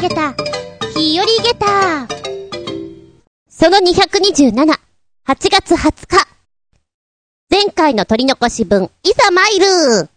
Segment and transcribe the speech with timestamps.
[0.00, 0.32] げた、
[0.96, 2.08] 日和げた。
[3.50, 4.80] その227、8
[5.50, 6.26] 月20日。
[7.50, 10.08] 前回の取り残し分、いざ参る。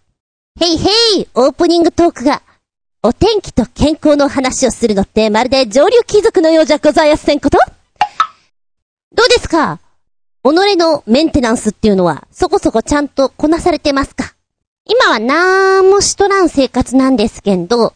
[0.57, 1.27] ヘイヘイ。
[1.33, 2.41] オープニングトークが、
[3.01, 7.57] お天気と健康の話をするのってまるで上流貴族のようじゃございやせんこと。
[9.13, 9.79] どうですか？
[10.45, 14.33] 己のメンテナンスっていうのは、そこそこちゃんとこなされてますか？
[14.85, 17.93] 今はなんもしとらん生活なんですけど、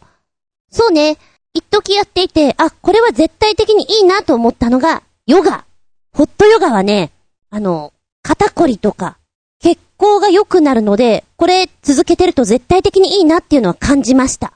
[0.70, 1.16] そうね、
[1.58, 5.64] 一時やっていて、あ、これは絶対的にいいなと思ったのが、ヨガ。
[6.12, 7.10] ホットヨガはね、
[7.50, 9.18] あの、肩こりとか、
[9.60, 14.52] 血行が良くなるので、これ続けてると絶対的にいいなっていうのは感じました。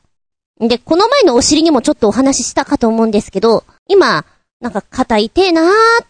[0.61, 4.25] で、この前のお尻にもちょっとお話ししたかと思うんですけど、今、
[4.61, 5.66] なんか肩痛えなー
[6.05, 6.06] っ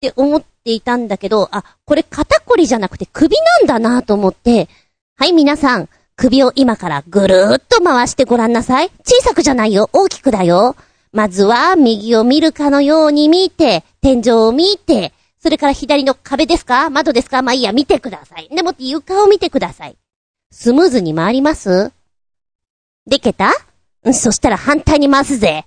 [0.00, 4.70] て思っていたんだけど、あ、これ肩こりじゃなくて首なんだなーと思って、
[5.16, 8.90] はい皆さん、首を今からぐるーっと回してごらんなさい。
[9.04, 10.76] 小さくじゃないよ、大きくだよ。
[11.12, 16.88] まずは、右を見るかのように見て、天井を見て、それから左の壁ですか？
[16.90, 17.42] 窓ですか？
[17.42, 18.48] まあいいや、見てください。
[18.48, 19.96] でもって床を見てください。
[20.50, 21.92] スムーズに回ります？
[23.06, 23.50] でけた？
[24.12, 25.64] そしたら反対に回すぜ。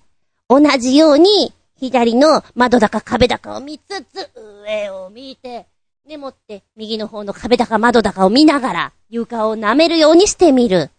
[0.47, 4.29] 同じように、左の窓だか壁だかを見つつ、
[4.63, 5.67] 上を見て、
[6.07, 10.89] でもって右の方の壁だか窓だかを見ながら、床を舐めるようにしてみる。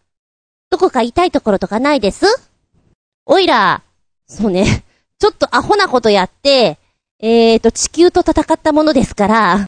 [0.71, 2.27] どこか痛いところとかないです？
[3.25, 3.83] おいら、
[4.27, 4.85] そうね、
[5.19, 6.79] ちょっとアホなことやって、
[7.19, 9.67] えーと、地球と戦ったものですから、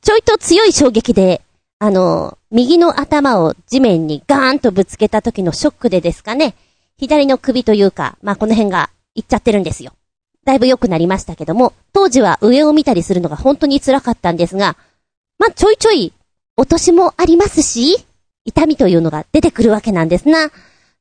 [0.00, 1.42] ちょいと強い衝撃で、
[1.78, 6.54] あの、右の頭を地面にガーンとぶつけた時のショックでですかね、
[6.96, 9.92] 左の首というか、まあ、この辺がいっちゃってるんですよ。
[10.44, 14.76] だいぶ良くなりましたけども、当時は上を見たりするのが本当に辛かったんですが、
[15.38, 16.12] まあ、ちょいちょい、
[16.60, 18.04] 落としもありますし、
[18.44, 20.50] 痛みというのが出てくるわけなんですな。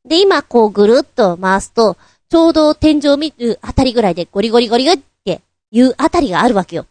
[0.06, 1.98] で、今こうぐるっと回すと、
[2.30, 5.42] ちょうど天井を見るあたりぐらいでゴリゴリゴリゴリって
[5.72, 6.86] いうあたりがあるわけよ。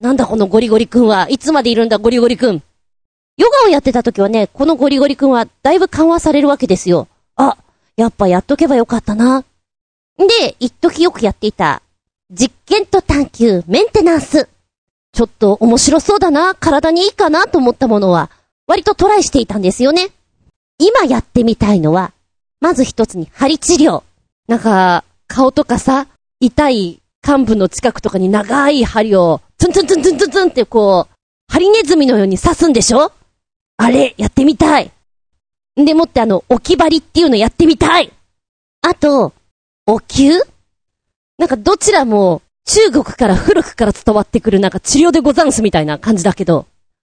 [0.00, 2.60] なんだこのゴリゴリくんはいつまでいるんだゴリゴリくん。
[3.36, 7.06] ヨガをやってた時はね、このゴリゴリ君はだいぶ緩和されるわけですよ。
[7.36, 7.56] あ、
[7.96, 9.44] やっぱやっとけばよかったな。
[10.18, 11.82] で、一時よくやっていた、
[12.32, 14.48] 実験と探求、メンテナンス。
[15.18, 18.30] ちょっと面白そうだな、体にいいかなと思ったものは、
[18.68, 20.10] 割とトライしていたんですよね。
[20.78, 22.12] 今やってみたいのは、
[22.60, 24.04] まず一つに針治療。
[24.46, 26.06] なんか、顔とかさ、
[26.38, 33.10] 痛い幹部の近くとかに長い針を、ツンツンツンツンツンツンってこう、ハリネズミのように刺すんでしょ？
[33.76, 34.92] あれ、やってみたい。
[35.74, 38.12] でもってあの、置き針っていうのやってみたい。
[38.82, 39.32] あと、
[39.84, 40.30] お灸？
[41.38, 42.40] なんかどちらも
[42.70, 46.66] 中国から古くから伝わってくるなんか治療でござんすみたいな感じだけど、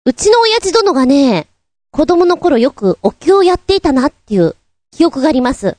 [0.04, 1.48] うちの親父殿がね、
[1.90, 4.54] 子供の頃よくお灸をやっていたなっていう
[4.92, 5.76] 記憶があります。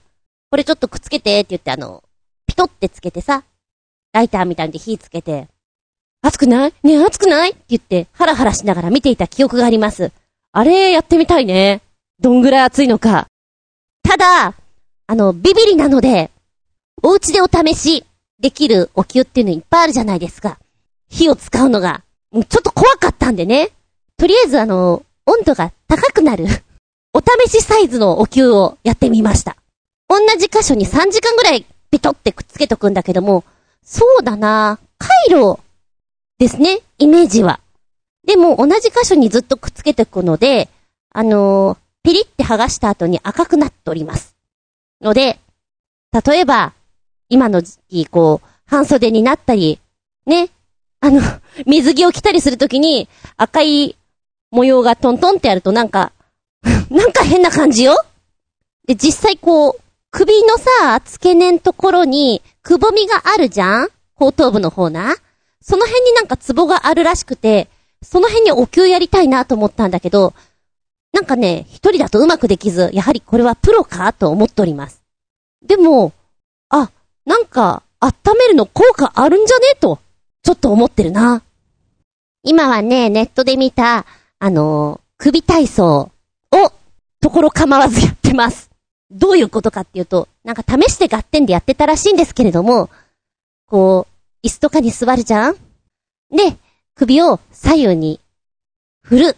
[0.50, 2.04] これちょっとくっつけてって言ってあの、
[2.48, 3.46] ピトってつけてさ、
[4.12, 5.48] ライターみたいに火つけて、
[6.22, 6.74] 熱くない？
[6.84, 7.52] ねえ熱くない？
[7.52, 10.12] って言ってハラハラしながら見ていた記憶があります。
[10.52, 11.82] あれやってみたいね。
[12.20, 13.28] どんぐらい熱いのか。
[14.04, 14.54] ただ、
[15.08, 16.30] あの、ビビリなので、
[17.02, 18.04] お家でお試し
[18.42, 20.58] できるお灸っていうのいっぱいあるじゃないですか。
[21.10, 22.04] 火を使うのが、
[22.34, 23.70] ちょっと怖かったんでね。
[24.18, 26.46] とりあえずあの、温度が高くなる
[27.14, 29.58] お試しサイズのお灸をやってみました。
[30.10, 33.44] 同じ箇所に3時間ぐらいピトってくっつけとくんだけども、
[33.84, 35.60] そうだな回路
[36.40, 37.60] ですね、イメージは。
[38.26, 40.70] でも同じ箇所にずっとくっつけていくので、
[41.14, 44.36] あのー、ピリって剥がした後に赤くなっております。
[45.02, 45.40] ので、
[46.26, 46.74] 例えば、
[47.32, 49.80] 今の時期、こう、半袖になったり、
[50.26, 50.50] ね、
[51.00, 51.22] あの、
[51.66, 53.96] 水着を着たりするときに、赤い
[54.52, 56.12] 模様がトントンってやるとなんか、
[56.92, 57.96] なんか変な感じよ
[58.86, 59.82] で、実際こう、
[60.12, 63.90] 首のさ、付け根のところに、くぼみがあるじゃん？
[64.16, 65.16] 後頭部の方な。
[65.62, 67.70] その辺になんかツボがあるらしくて、
[68.04, 70.34] その辺にお灸やりたいなと思ったんだけど、
[71.14, 75.02] なんかね、一人だとうまくできず、やはりこれはプロかと思っております。
[75.66, 76.12] でも、
[76.70, 76.92] あ、
[77.32, 79.76] なんか、温めるの効果あるんじゃね？
[79.80, 80.00] と、
[80.44, 81.42] ちょっと思ってるな。
[82.44, 84.06] 今はね、ネットで見た、
[84.38, 86.12] あのー、首体操
[86.52, 86.74] を、
[87.22, 88.70] ところ構わずやってます。
[89.10, 92.90] どういうことかっていうと、なんか試して合点でやってたらしいんですけれども、
[93.66, 94.08] こ
[94.44, 95.56] う、椅子とかに座るじゃん？
[96.32, 96.58] で、
[96.96, 98.20] 首を左右に
[99.04, 99.38] 振る。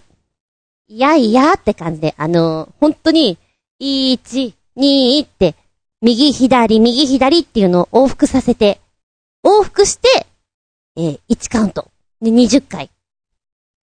[0.88, 3.38] いやいやって感じで、あのー、本当に、
[3.80, 5.54] 1、2って、
[6.05, 8.81] 右左、右左っていうのを往復させて、
[9.41, 10.27] 往復して、
[10.97, 11.89] えー、1カウント。
[12.21, 12.89] で、20回。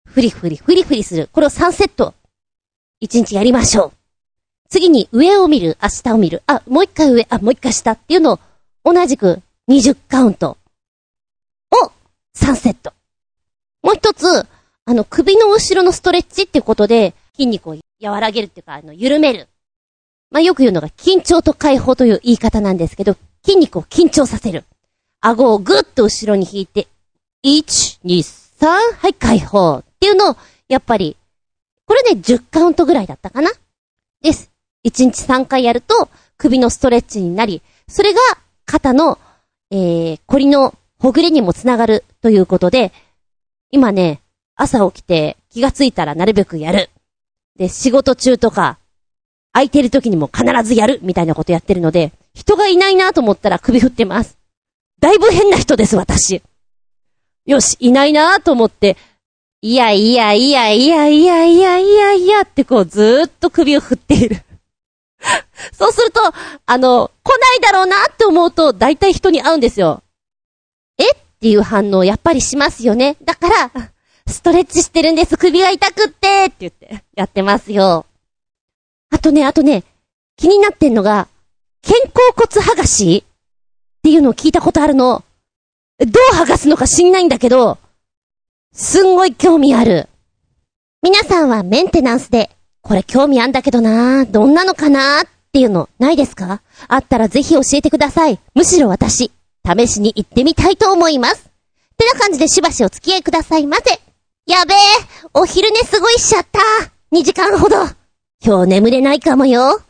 [0.05, 1.29] フリフリ、フリフリする。
[1.31, 2.13] これを3セット。
[3.01, 3.91] 1日やりましょう。
[4.67, 8.39] 次に上を見る、あ、下を見る、あ、もう一回上、あ、もう一回下っていうのを、
[8.83, 10.57] 同じく20カウント
[11.71, 11.91] を
[12.35, 12.91] 3セット。
[13.83, 14.45] もう一つ、
[14.83, 19.47] あの、首の後ろのストレッチっていうことで、筋肉を和らげるっていうか、あの、緩める。
[20.31, 24.63] まあ、よく言うのが、緊張と解放という言い方なんですけど、筋肉を緊張させる。
[25.19, 26.87] 顎をぐっと後ろに引いて、
[27.45, 28.19] 1、2、
[28.59, 28.67] 3、
[28.97, 29.79] はい、解放。
[29.79, 30.37] っていうのを、
[30.69, 31.17] やっぱり、
[31.85, 33.51] これね、10カウントぐらいだったかな？
[34.21, 34.51] です。
[34.85, 38.19] 1日3回やると、首のストレッチになり、それが、
[38.65, 39.19] 肩の、
[39.69, 42.93] えー、凝りのほぐれにもつながるということで、
[43.69, 44.21] 今ね、
[44.55, 46.89] 朝起きて気がついたらなるべくやる。
[47.57, 48.77] で、仕事中とか、
[49.53, 54.37] 空いてる時にも必ずやるみたいなことやってるので、人がいないなと思ったら首振ってます。
[54.99, 56.41] だいぶ変な人です、私。
[57.45, 58.97] よし、いないなと思って、
[59.61, 64.37] いやいやいやいやいやいやいやいやってこうずーっと首を振っている。
[65.73, 66.21] そうすると、
[66.65, 70.01] あの、来ないだろうなって思うと、大体人に会うんですよ。
[70.97, 73.17] えっていう反応やっぱりしますよね。
[73.23, 73.71] だから、
[74.27, 75.37] ストレッチしてるんです。
[75.37, 78.05] 首が痛くってって言ってやってますよ。
[79.11, 79.83] あとね、あとね、
[80.37, 81.27] 気になってんのが、
[81.85, 85.23] 肩甲骨剥がしっていうのを聞いたことあるの。
[85.99, 87.77] どう剥がすのか知んないんだけど、
[88.73, 90.07] すんごい興味ある。
[91.03, 92.49] 皆さんはメンテナンスで、
[92.81, 96.61] これ興味あんだけどなどんなのかなっていうのないですか？
[96.87, 98.39] あったらぜひ教えてください。
[98.55, 99.31] むしろ私、
[99.67, 101.51] 試しに行ってみたいと思います。
[101.93, 103.99] ってな感じでしばしお付き合いくださいませ。
[104.47, 104.77] やべえ、
[105.35, 106.59] お昼寝すごいしちゃった。
[107.11, 107.75] 2時間ほど。
[108.43, 109.83] 今日眠れないかもよ。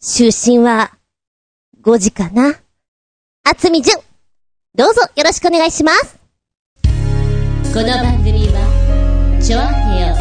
[0.00, 0.92] 就寝は、
[1.82, 2.54] 5時かな。
[3.42, 3.98] あつみじゅん。
[4.76, 6.16] どうぞよろしくお願いします。
[6.84, 10.14] この番組は、ちょあへよ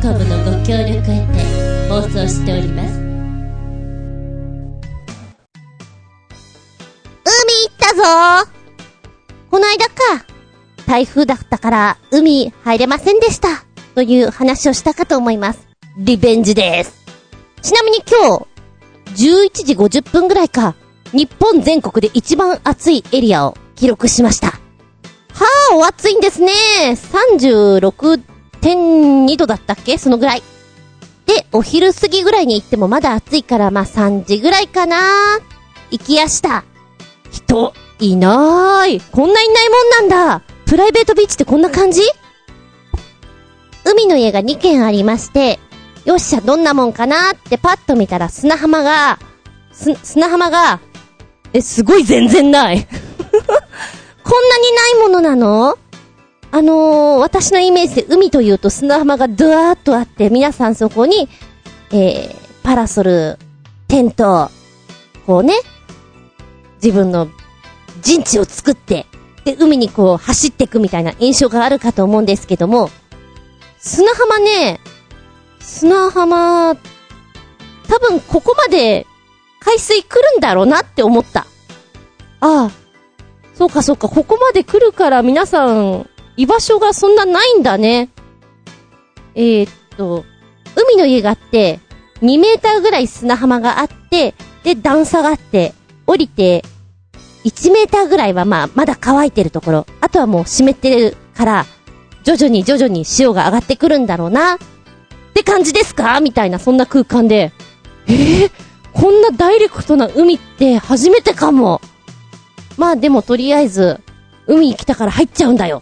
[0.00, 2.98] .com のご協力へて放送しております。
[7.22, 8.50] 海行ったぞ
[9.50, 10.24] この間か。
[10.86, 13.66] 台風だったから海入れませんでした。
[13.94, 15.67] という話をしたかと思います。
[16.00, 17.04] リベンジです。
[17.60, 18.46] ちなみに今日、
[19.16, 20.76] 11時50分ぐらいか、
[21.10, 24.46] 日本全国で一番暑いエリアを記録しました。
[24.46, 24.60] は
[25.72, 26.52] あ、お暑いんですね。
[26.92, 29.98] 36.2度だったっけ？
[29.98, 30.42] そのぐらい。
[31.26, 35.40] で、お昼過ぎぐらいに行ってもまだ暑いから、まあ3時ぐらいかな。
[35.90, 36.62] 行きやした。
[37.32, 39.00] 人、いない。
[39.00, 39.74] こんないないも
[40.06, 40.44] んなんだ。
[40.64, 42.02] プライベートビーチってこんな感じ？
[43.84, 45.58] 海の家が2軒ありまして、
[46.08, 49.18] よっしゃ、どんなもんかなってパッと見たら砂浜が、
[49.72, 50.80] す、砂浜が、
[51.52, 52.78] え、すごい全然ない。
[54.24, 55.76] こんなにないものなの？
[56.50, 61.28] あのー、私のイメージで海というと砂浜がドワーっとあって、皆さんそこに、
[61.90, 63.38] えー、パラソル、
[63.86, 64.50] テント、
[65.26, 65.56] こうね、
[66.82, 67.28] 自分の
[68.00, 69.04] 陣地を作って、
[69.44, 72.88] で、海にこう走っていくみたいな印象があるかと思うんですけども、
[73.78, 74.80] 砂浜ね、
[75.68, 79.06] 砂浜、多分ここまで
[79.60, 81.40] 海水来るんだろうなって思った。
[82.40, 82.70] ああ、
[83.54, 88.08] そうかそうか、ここまで来るから皆さん、居場所がそんなないんだね。
[89.34, 90.24] えー、っと、
[90.74, 91.80] 海の家があって、
[92.22, 94.34] 2メーターぐらい砂浜があって、
[94.64, 95.74] で、段差があって、
[96.06, 96.64] 降りて、
[97.44, 99.86] 1メーターぐらいはまあ、まだ乾いてるところ。
[100.00, 101.66] あとはもう湿ってるから、
[102.24, 104.58] 徐々に徐々に潮が上がってくるんだろうな。
[105.38, 106.20] って感じですか？
[106.20, 107.52] みたいな、そんな空間で。
[108.08, 108.50] えー、
[108.92, 111.80] こんなダイレクトな海って初めてかも。
[112.76, 114.00] まあでもとりあえず、
[114.46, 115.80] 海来たから入っちゃうんだよ。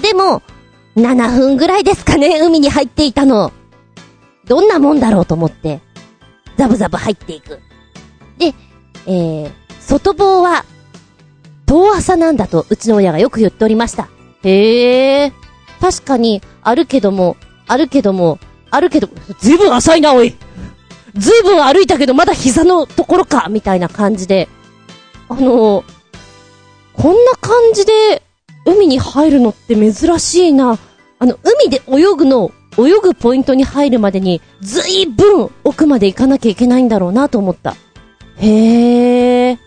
[0.00, 0.42] でも、
[0.96, 3.52] 7分ぐらいですかね、海に入っていたの。
[4.46, 5.80] どんなもんだろうと思って、
[6.56, 7.60] ザブザブ入っていく。
[8.38, 8.54] で、
[9.06, 10.64] えー、外房は、
[11.66, 14.08] 遠浅なんだと、うちの親がよく言っておりました。
[14.42, 15.32] へえ。
[15.80, 18.38] 確かに、あるけども、あるけども、
[18.70, 19.08] あるけど、
[19.38, 20.34] ずいぶん浅いな、おい。
[21.16, 24.48] ずいぶん歩いたけど、まだ膝のところか、みたいな感じで。
[25.28, 25.84] あの
[26.94, 28.22] こんな感じで、
[28.66, 30.78] 海に入るのって珍しいな。
[31.18, 37.74] あの、海で泳ぐの、泳ぐポイントに入るまでに、ずいぶん奥まで行かなきゃいけないんだろうなと思った。
[38.36, 39.58] へえ。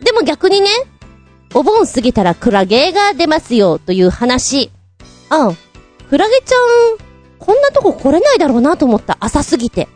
[0.00, 0.68] でも逆にね、
[1.54, 4.70] お盆過ぎたらクラゲが出ますよという話。
[5.28, 5.52] あ、
[6.08, 7.11] クラゲちゃん、
[7.44, 9.16] こんなとこ来れないだろうなと思った。
[9.18, 9.88] 浅すぎて。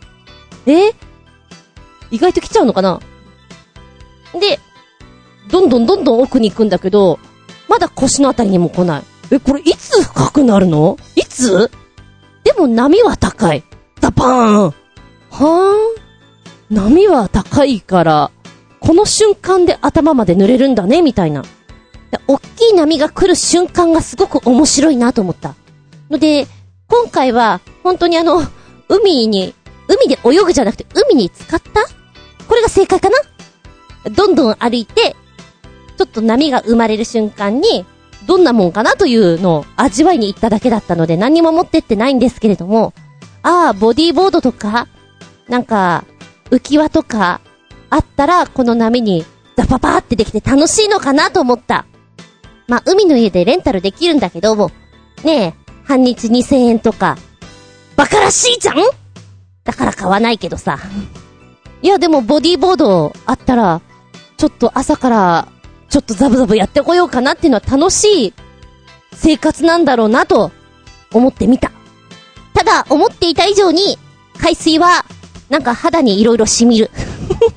[0.67, 0.91] え？
[2.11, 3.01] 意外と来ちゃうのかな？
[4.41, 4.59] で、
[5.49, 7.21] どんどんどんどん奥に行くんだけど、
[7.69, 9.03] まだ腰のあたりにも来ない。
[9.31, 10.99] え、これいつ深くなるの？
[11.15, 11.71] いつ？
[12.43, 13.63] でも波は高い。
[14.01, 16.75] ダパーンはーん。
[16.75, 18.33] 波は高いから、
[18.81, 21.45] この瞬間で頭まで濡れるんだね、みたいな。
[22.27, 25.55] 大きい波が来る瞬間がすごく面白いなと思った。
[26.11, 26.49] ので、
[26.89, 28.43] 今回は、本当にあの、
[28.89, 29.55] 海に、
[29.89, 31.87] 海で泳ぐじゃなくて、海に浸かった？
[32.49, 33.17] これが正解かな？
[34.11, 35.17] どんどん歩いて、
[35.97, 37.85] ちょっと波が生まれる瞬間に、
[38.27, 42.93] どんなもんかなというのを味わいに行っただけだったので何も持ってってないんですけれども、
[43.43, 44.89] ああ、ボディーボードとか、
[45.49, 46.05] なんか、
[46.51, 47.41] 浮き輪とか、
[47.91, 49.25] あったら、この波に、
[49.57, 51.87] ザパパーってできて楽しいのかなと思った。
[52.69, 54.71] まあ、海の家でレンタルできるんだけども、
[55.25, 57.17] ねえ、半日2000円とか、
[57.97, 58.77] バカらしいじゃん？
[59.65, 60.79] だから買わないけどさ。
[61.83, 63.81] いや、でもボディーボードあったら、
[64.37, 65.49] ちょっと朝から、
[65.89, 68.35] ちょっとザブザブやってこようかなっていうのは楽しい
[69.15, 70.51] 生活なんだろうなと
[71.13, 71.71] 思ってみた。
[72.53, 73.99] ただ、思っていた以上に、
[74.39, 75.05] 海水は、
[75.49, 76.91] なんか肌に色々染みる。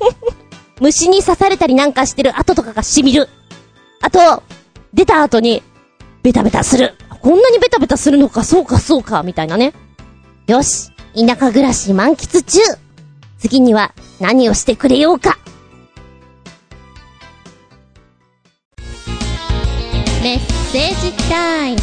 [0.79, 3.27] 虫に刺されたりなんかしてる跡とかが染みる。
[4.01, 4.43] あと、
[4.93, 5.63] 出た後に、
[6.21, 6.95] ベタベタする。
[7.21, 9.73] こんなにベタベタするのか、そうか、そうか、みたいなね。
[10.47, 12.59] よし、田舎暮らし満喫中。
[13.37, 15.37] 次には何をしてくれようか。
[20.21, 20.39] メッ
[20.71, 21.79] セージタイム。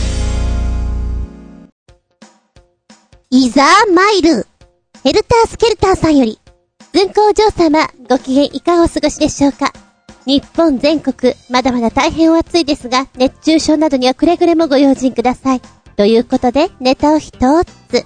[3.31, 3.63] いざ
[3.95, 4.47] マイル。
[5.03, 6.41] ヘルタースケルターさんより、
[6.93, 9.73] 文皇嬢様、ご機嫌いかがお過ごしでしょうか？
[10.27, 15.63] 日本全国、まだまだ大変お暑いですが、熱中症などにはくれぐれもご用心ください。
[15.97, 17.31] ということで、ネタを一
[17.65, 18.05] つ。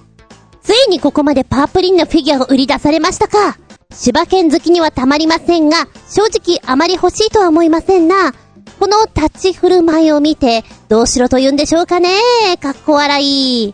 [0.61, 3.57] ついにここまでパープリンのフィギュアを売り出されましたか
[3.91, 8.33] 柴犬好きにはたまりませんが、正直あまり欲しいとは思いませんな。
[8.79, 12.09] この立ち振る舞いを見て、どうしろと言うんでしょうかね
[12.61, 13.73] かっこ笑い。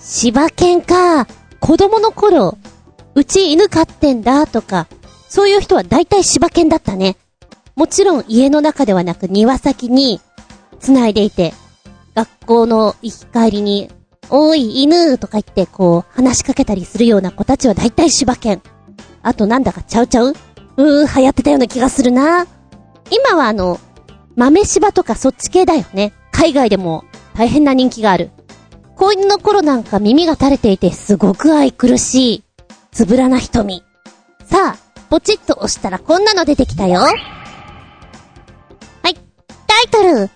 [0.00, 1.26] 柴犬か。
[1.60, 2.56] 子供の頃、
[3.14, 4.86] うち犬飼ってんだとか、
[5.28, 7.16] そういう人は大体柴犬だったね。
[7.76, 10.20] もちろん家の中ではなく庭先に
[10.80, 11.52] 繋いでいて、
[12.14, 13.90] 学校の行き帰りに、
[14.30, 18.62] おい犬とか言ってこう話しかけたりするような子たちは大体柴犬。
[19.22, 20.34] あとなんだかちゃうちゃう？
[20.78, 22.46] うー、流行ってたような気がするな。
[23.10, 23.78] 今はあの、
[24.36, 26.14] 豆柴とかそっち系だよね。
[26.32, 27.04] 海外でも
[27.34, 28.30] 大変な人気がある。
[28.96, 32.44] 子犬の頃なんか耳が垂れていてすごく愛くるしい。
[32.90, 33.84] つぶらな瞳。
[34.46, 34.76] さあ、
[35.10, 37.02] ポチッと押したらこんなの出てきたよ。
[39.66, 40.30] タイトル。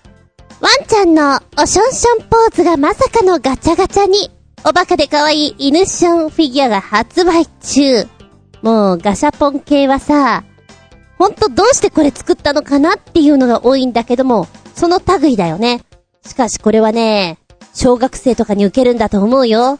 [0.59, 4.29] ワンちゃんのおしょんしょんポーズがまさかのガチャガチャに、
[4.63, 8.05] おバカで可愛い犬ションフィギュアが発売中。
[8.61, 10.43] もうガシャポン系はさ、
[11.17, 15.81] ほんとどうしてこれ作ったのかなっていうのが多いんだけども、その類だよね。
[16.25, 17.39] しかしこれはね、
[17.73, 19.79] 小学生とかに受けるんだと思うよ。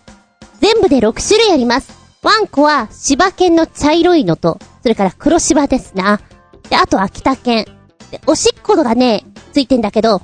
[0.59, 1.91] 全部で6種類あります。
[2.23, 6.21] ワンコは柴犬の茶色いのと、それから黒柴ですな。
[6.69, 7.65] で、あと秋田犬。
[8.11, 10.21] で、おしっこがね、ついてんだけど、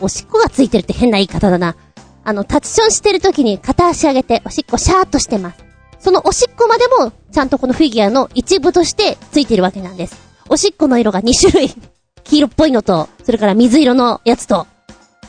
[0.00, 1.76] おしっこがついてるって変な言い方だな。
[2.24, 5.64] あの、タッチションしてる時に片足上げておしっこシャーっとしてます。
[5.98, 10.16] そのおしっこまでも、ちゃんとこのフィギュアの一部としてついてるわけなんです。
[10.48, 11.74] おしっこの色が2種類。
[12.24, 14.66] 黄色っぽいのと、それから水色のやつと、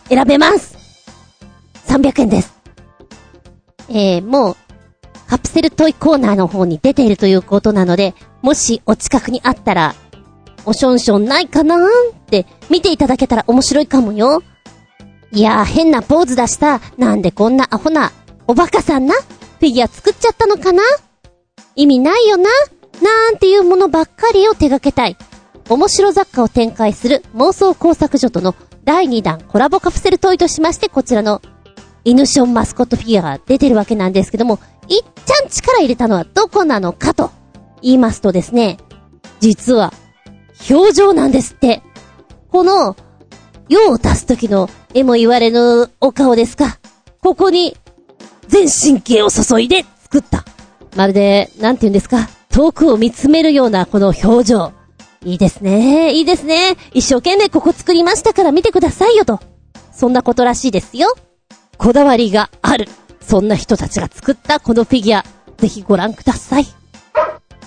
[0.09, 0.77] 選べます。
[1.87, 2.53] 300円です。
[3.89, 4.57] えー、もう、
[5.27, 9.95] カプセルトイコーナーの方に出ているということなので、もしお近くにあったら、
[10.65, 14.41] おしょんしょんないかなーって見ていただけたら面白いかもよ。
[15.31, 16.79] いやー変なポーズ出した。
[16.97, 18.11] なんでこんなアホな、
[18.47, 20.83] おバカさんな、フィギュア作っちゃったのかな？
[21.75, 22.49] 意味ないよな。
[23.01, 25.17] なんていうものばっかりを手掛けたい。
[25.69, 28.53] 面白雑貨を展開する妄想工作所との
[28.83, 31.41] 第2弾コラボカプセルトイとしまして、こちらの
[32.05, 37.31] 犬ションマスコットフィギュアが出てるわけなんですけども、いっちゃん力入れたのはどこなのかと
[37.81, 38.77] 言いますとですね、
[39.39, 39.93] 実は、
[40.69, 41.81] 表情なんですって。
[42.51, 42.95] この、
[43.69, 46.77] 用を足す時の絵も言われぬお顔ですか。
[47.21, 47.75] ここに、
[48.47, 50.43] 全神経を注いで作った。
[50.95, 54.73] まるで、なんて言うんですか、遠くを見つめるようなこの表情。
[55.25, 56.75] いいですね、いいですね。
[56.93, 59.39] 一生懸命ここ作りましたから見てくださいよと。
[59.91, 61.15] そんなことらしいですよ。
[61.77, 62.87] こだわりがある。
[63.21, 65.25] そんな人たちが作ったこのフィギュア、
[65.57, 66.67] ぜひご覧ください。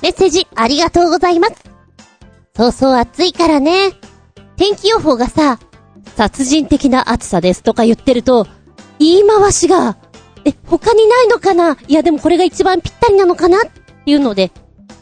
[0.03, 1.76] メッセージありがとうございます。
[2.57, 3.93] そうそう暑いからね。
[4.57, 5.59] 天気予報がさ、
[6.17, 8.47] 殺人的な暑さですとか言ってると、
[8.99, 9.99] 言い回しが、
[10.47, 11.77] え、他にないのかな？
[11.87, 13.59] いやでもこれが一番ぴったりなのかな？
[13.59, 13.71] って
[14.07, 14.51] いうので、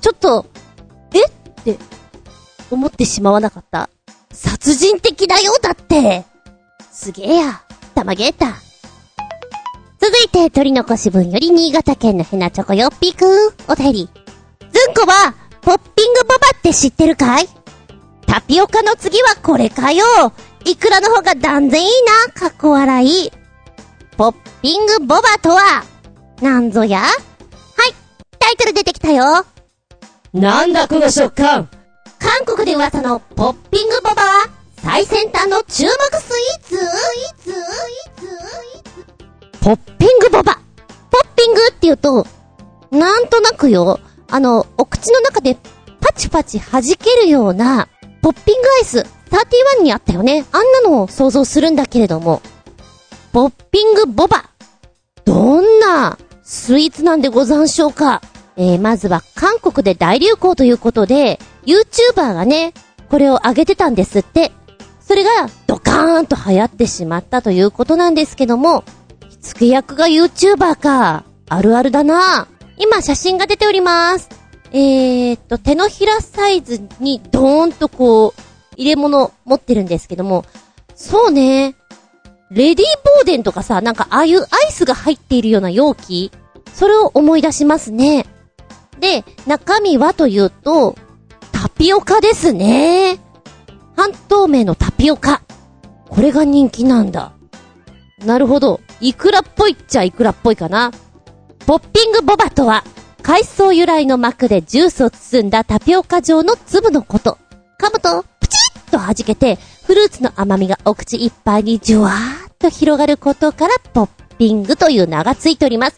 [0.00, 0.46] ちょっと、
[1.12, 1.25] え？
[1.26, 1.30] っ
[1.62, 1.78] て、
[2.73, 3.88] 思ってしまわなかった。
[4.32, 6.25] 殺人的だよだって
[6.90, 7.62] すげえや。
[7.94, 8.46] たまげーた。
[10.00, 13.52] 続いて、取り残し分より新潟県のヘナチョコよっぴーくん。
[13.68, 14.08] お便り。
[14.73, 15.34] ずんこは、
[15.64, 17.49] ポッピングボバって知ってるかい？
[18.26, 20.04] タピオカの次はこれかよ。
[20.66, 21.90] いくらの方が断然いい
[22.26, 23.33] な、かっこ笑い。
[24.16, 25.85] ポッピングボバとは、
[26.42, 27.00] なんぞや？
[27.00, 27.12] はい、
[28.38, 29.47] タイトル出てきたよ。
[30.33, 31.68] なんだこの食感？
[32.18, 34.50] 韓国で噂のポッピングボバは、
[34.83, 36.78] 最先端の注目スイーツ。
[39.61, 40.59] ポッピングボバ。
[41.11, 42.26] ポッピングって言うと、
[42.90, 45.57] なんとなくよ、あの、お口の中で
[46.00, 47.88] パチパチ弾けるような、
[48.23, 50.45] ポッピングアイス、31にあったよね。
[50.52, 52.40] あんなのを想像するんだけれども、
[53.33, 54.50] ポッピングボバ。
[55.25, 58.23] どんなスイーツなんでござんしょうか
[58.57, 62.73] えー、まずは韓国で大流行ということで、YouTuber がね、
[63.09, 64.52] これを上げてたんですって。
[65.00, 65.31] それが
[65.66, 68.85] ドカーンと流行ってしまったということなんですけども、
[69.28, 71.25] 火付け役が YouTuber か。
[71.49, 72.49] あるあるだな。
[72.78, 74.28] 今写真が出ております。
[74.73, 78.40] えーっと、手のひらサイズにドーンとこう、
[78.76, 80.45] 入れ物持ってるんですけども、
[80.95, 81.76] そうね。
[82.50, 86.31] レディーボーデンとかさ、なんかああいうアイスが入っているような容器？
[86.73, 88.26] それを思い出しますね。
[88.99, 90.97] で、中身はというと、
[91.52, 93.19] タピオカですね。
[93.97, 95.43] 半透明のタピオカ。
[96.09, 97.33] これが人気なんだ。
[98.25, 98.81] なるほど。
[99.00, 100.90] イクラっぽいっちゃイクラっぽいかな。
[101.66, 102.85] ポッピングボバとは、
[103.23, 107.38] 海藻由来の膜でジュースを包んだタピオカ状の粒のこと。
[107.80, 115.97] 噛むと、プチッと弾けて、フルーツの甘みがお口いっぱいにじゅわーっと広がることから、ポッピングという名がついております。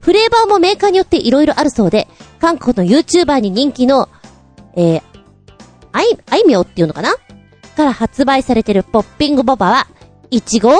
[0.00, 2.08] フレーバーもメーカーによって色々あるそうで、
[2.40, 4.08] 韓国の YouTuber に人気の、
[4.74, 5.02] えー、
[5.92, 7.14] あい、あいみょうっていうのかな？
[7.76, 9.86] から発売されてるポッピングボバは、
[10.30, 10.72] いちご、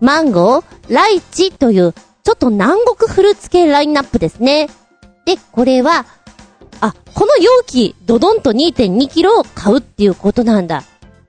[0.00, 1.92] マンゴー、ライチという、
[2.22, 4.68] ちょっと南国フルーツ系ラインナップですね。
[5.24, 6.06] で、これは、
[6.80, 10.84] あ、この容器、ドドンと2.2キロを買うっていうことなんだ。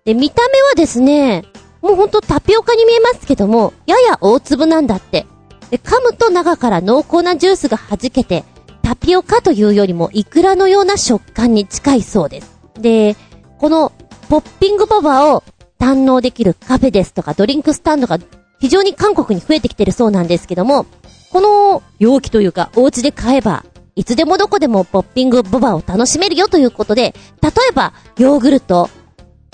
[0.06, 1.44] で、見た目はですね、
[1.82, 5.26] もうほんとタピオカに見えますけども、やや大粒なんだって。
[5.70, 8.44] で、噛むと中から濃厚なジュースが弾けて、
[8.82, 12.60] タピオカというよりもイクラのような食感に近いそうです。
[12.80, 13.16] で、
[13.60, 13.92] この
[14.30, 15.44] ポッピングボバを
[15.80, 18.20] 堪能できるカフェですとかドリンクスタンドが
[18.62, 20.86] 非常に韓国に増えてきてるそうなんですけども、
[21.32, 28.90] この容器というかお家で買えば、いつでもどこでもポッピングボバを楽しめるよということで、例えばヨーグルト、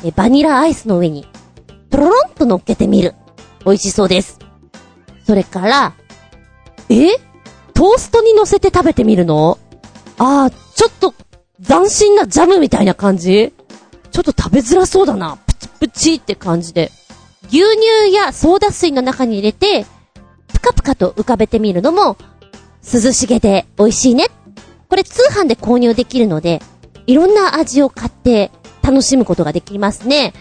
[0.04, 1.26] えバニラアイスの上に、
[1.90, 3.16] トロロンと乗っけてみる。
[3.66, 4.40] 美味しそうです。
[5.26, 5.94] それから、
[6.90, 7.12] え？
[7.74, 9.58] トーストに乗せて食べてみるの？
[10.18, 11.14] ああ、ちょっと
[11.66, 13.54] 斬新なジャムみたいな感じ？
[14.12, 15.38] ちょっと食べづらそうだな。
[15.48, 16.92] プチプチって感じで。
[17.50, 19.86] 牛乳やソーダ水の中に入れて、
[20.48, 22.18] ぷかぷかと浮かべてみるのも、
[22.84, 24.28] 涼しげで美味しいね。
[24.90, 26.62] これ通販で購入できるので、
[27.06, 30.34] いろんな味を買って楽しむことができますね。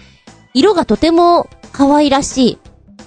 [0.54, 2.58] 色がとても可愛らしい。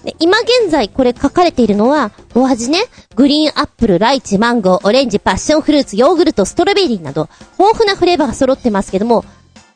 [0.04, 2.86] で今現在これ書かれているのは、お味ね、
[3.16, 9.26] グリーンアップル、ライチ、マンゴー、オレンジ、パッションフルーツ、ヨーグルト、ストロベリーなど、豊富なフレーバーが揃ってますけども、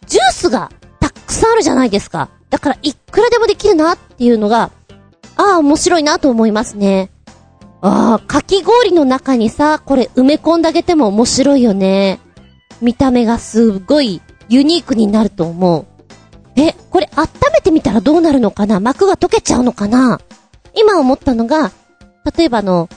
[0.05, 2.29] ジュースがたくさんあるじゃないですか。
[2.53, 4.69] だから、いくらでもできるなっていうのが、
[5.37, 7.09] ああ、面白いなと思いますね。
[7.81, 12.19] ああ、かき氷の中にさ、これ埋め込んであげても面白いよね。
[12.79, 15.85] 見た目がすっごいユニークになると思う。
[16.55, 18.79] え、これ温めてみたらどうなるのかな？
[18.79, 20.21] 膜が溶けちゃうのかな？
[20.75, 21.71] 今思ったのが、
[22.37, 22.87] 例えばの、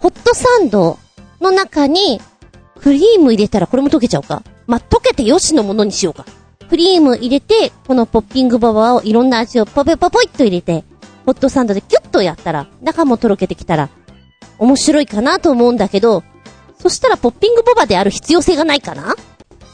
[0.00, 0.98] ホットサンド
[1.40, 2.20] の中に、
[2.80, 6.26] クリーム入れたらこれも溶けちゃうかま、溶けてよしのものにしようか。
[6.68, 10.84] クリーム入れて、このポッピングババをいろんな味をポペポポイっと入れて、
[11.24, 13.88] ホットサンドでキュッとやったら、中もとろけてきたら、
[14.58, 16.22] 面白いかなと思うんだけど、
[16.78, 19.14] そしたらポッピングボバである必要性がないかな？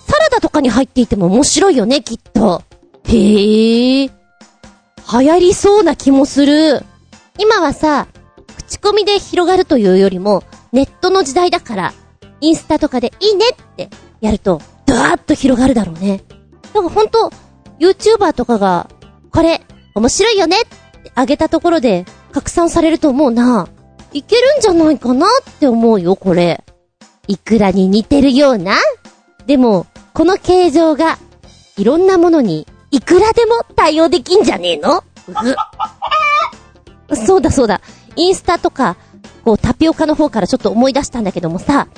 [0.06, 2.62] サラダとかに入っていても面白いよね、きっと。
[3.04, 4.06] へえ。
[4.06, 4.10] 流
[5.04, 6.82] 行りそうな気もする。
[7.38, 8.06] 今はさ、
[8.56, 11.94] 口コミで広がるというよりも、ネットの時代だから、
[12.40, 16.22] インスタとかでいいねってやると、ドワーッと広がるだろうね。
[16.74, 17.30] だかほんと、
[17.78, 18.90] YouTuber とかが、
[19.32, 19.62] これ、
[19.94, 20.64] 面白いよねっ
[21.02, 23.68] てあげたところで、拡散されると思うな。
[24.12, 26.64] いけるんじゃないかなって思うよ、これ。
[27.26, 28.74] いくらに似てるような
[29.46, 31.18] でも、この形状が、
[31.76, 35.02] いろんなものにいくらでも対応できんじゃねえの？
[37.08, 37.80] うそうだそうだ。
[38.14, 38.96] インスタとか、
[39.44, 41.88] こうタピオカの方からちょっと思い出したんだけどもさ、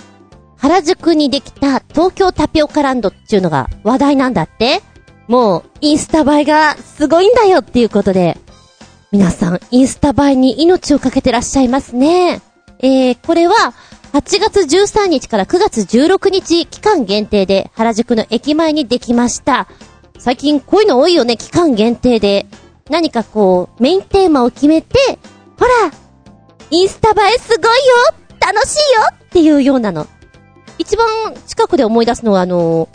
[0.58, 4.82] 原宿にできた東京タピオカランドっていうのが話題なんだって
[5.28, 8.38] もう、インスタ映えがすごいんだよっていうことで、
[9.10, 12.40] 皆さん、インスタ映えに命をかけてらっしゃいますね。
[12.80, 13.74] えー、これは、
[14.12, 19.66] 8月13日から9月16日期間限定で原宿の駅前にできました。
[20.18, 22.46] 最近こういうの多いよね、期間限定で。
[22.88, 25.18] 何かこう、メインテーマを決めて、
[25.58, 25.90] ほら
[26.70, 27.94] インスタ映えすごいよ
[28.40, 30.06] 楽しいよっていうようなの。
[30.78, 32.88] 一番近くで思い出すのはあの、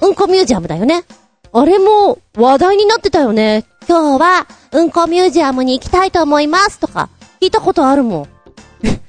[0.00, 1.04] うんこミュージアムだよね。
[1.52, 3.64] あれも話題になってたよね。
[3.88, 7.08] 今日は、うんこミュージアムに行きたいと思いますとか、
[7.40, 8.28] 聞いたことあるもん。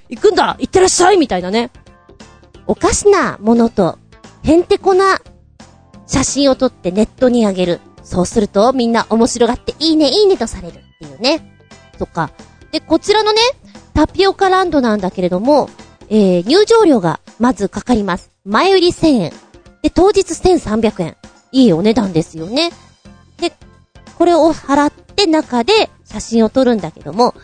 [0.10, 1.70] 行くんだ行ってらっしゃいみたいなね。
[2.66, 3.98] おかしなものと、
[4.44, 5.20] へんてこな
[6.08, 7.82] 写真を撮ってネットに上げる。
[8.04, 11.56] そうするとみんな面白がっていいねいいねとされるっていうね。
[12.00, 12.32] そっか。
[12.72, 13.40] で、こちらのね、
[13.94, 15.70] タピオカランドなんだけれども、
[16.10, 18.32] えー、入場料がまずかかります。
[18.46, 19.34] 前売り1000円。
[19.84, 21.18] で、当日1300円。
[21.52, 22.72] いいお値段ですよね。
[23.38, 23.54] で、
[24.18, 27.36] これを払って中で写真を撮るんだけども、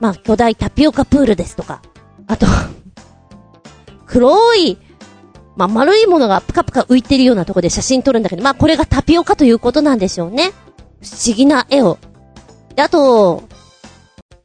[0.00, 1.82] まあ、巨大タピオカプールですとか、
[2.26, 2.46] あと、
[4.06, 4.78] 黒い、
[5.56, 10.52] まあ、丸いものがプカプカ浮いてるようなとこで写真撮るんだけど、まあ、これがタピオカということなんでしょうね。
[11.02, 11.98] 不思議な絵を。
[12.74, 13.44] で、あと、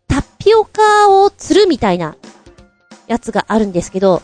[0.07, 2.15] タピオカを釣るみたいな
[3.07, 4.21] やつがあるんですけど、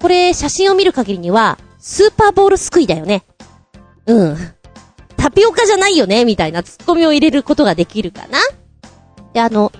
[0.00, 3.24] これ写真を見る限りには、スーパーボールすくいだよね。
[4.06, 4.36] うん。
[5.16, 8.38] タピオカじゃないよねみたいなツッコミを入れることができるかな
[9.34, 9.72] で、あの、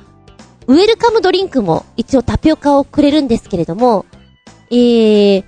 [0.67, 4.05] ウェルカムドリンクも一応タピオカをくれるんですけれども、
[4.71, 5.45] えー、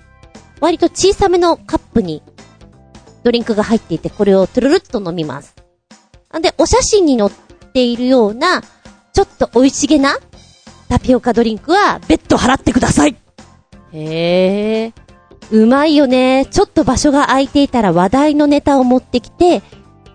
[0.61, 2.23] 割と小さめのカップに
[3.23, 5.55] ドリンクが入っていて、これをトゥルルッと飲みます。
[6.37, 7.31] んで、お写真に載っ
[7.73, 8.63] ているような、
[9.13, 10.19] ちょっと美味しげな
[10.93, 13.17] タピオカドリンクは別途払ってください
[13.95, 14.93] へえ。
[15.51, 16.47] うまいよね。
[16.51, 19.63] ちょっと場所が空いていたら話題のネタを持ってきて、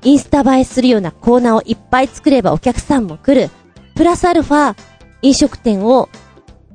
[0.03, 3.49] インスタ映えするようなコーナーをいっぱい作ればお客さんも来る。
[3.95, 4.75] プラスアルファ、
[5.23, 6.09] 飲食店を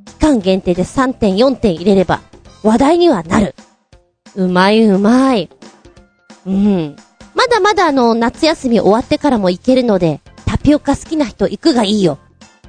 [0.05, 2.23] 期間限定で3点4点入れれば
[2.65, 3.55] 話題にはなる。
[4.35, 5.49] うまいうまい。
[6.45, 6.97] うん。
[7.37, 12.19] まだまだあの、夏休み終わってからも行けるので、タピオカ好きな人行くがいいよ。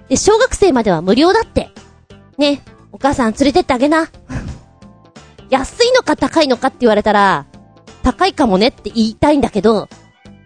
[0.09, 1.69] で、小学生までは無料だって。
[2.37, 2.61] ね、
[2.91, 4.09] お母さん連れてってあげな。
[5.49, 7.45] 安いのか高いのかって言われたら、
[8.01, 9.87] 高いかもねって言いたいんだけど、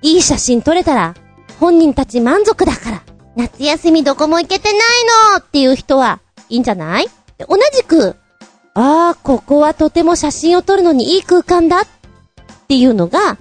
[0.01, 1.15] いい写真撮れたら、
[1.59, 3.03] 本人たち満足だから、
[3.35, 4.79] 夏休みどこも行けてない
[5.33, 8.15] のっていう人は、いいんじゃないで同じく、
[8.73, 11.85] ああ、ここはとても写真を撮るのにいい空間だっ
[12.67, 13.37] ていうのが、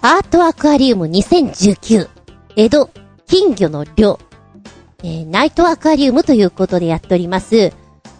[0.00, 2.08] アートアクアリウム2019、
[2.56, 2.90] 江戸、
[3.28, 4.18] 金魚の漁、
[5.02, 7.72] えー、ナイトアクアリウムということでやっております。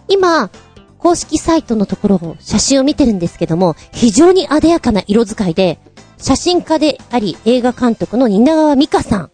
[0.07, 0.49] 今、
[0.97, 5.79] 公式サイトのところを写真を見てるんですけども、非常に艶やかな色使いで、
[6.17, 9.31] 写真家であり映画監督の蜷川美香さん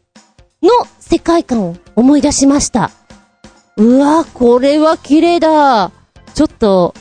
[0.63, 2.91] の世界観を思い出しました。
[3.77, 5.91] うわ、これは綺麗だ。
[6.33, 6.93] ちょっと、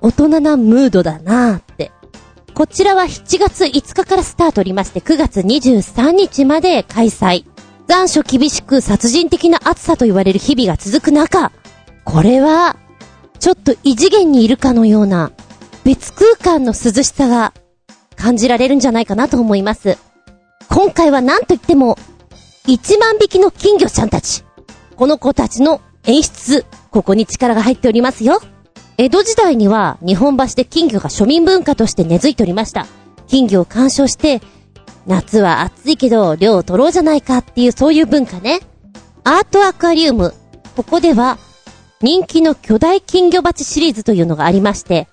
[0.00, 1.92] 大人なムードだなーって。
[2.54, 7.44] こちらは7月5日からスタートおりまして、9月23日まで開催。
[7.86, 11.52] 残暑厳しく殺人的な暑さと言われる日々が続く中、
[12.04, 12.76] これは、
[13.38, 15.32] ちょっと異次元にいるかのような、
[15.84, 17.52] 別空間の涼しさが
[18.16, 19.98] 感じられるんじゃないかなと思います。
[20.68, 21.96] 今回は何と言っても、
[22.66, 24.44] 1万匹の金魚ちゃんたち。
[24.96, 28.40] この子たちの演出、ここに力が入っておりますよ。
[28.98, 32.86] 江戸時代には日本橋で金魚が庶民文化として根付いておりました。
[33.28, 34.40] 金魚を鑑賞して、
[35.06, 38.60] 夏は暑いけど量を取ろうじゃないかっていうそういう文化ね。
[39.24, 40.34] アートアクアリウム。
[40.76, 41.38] ここでは
[42.02, 45.08] 人気の巨大金魚鉢シリーズというのがありまして、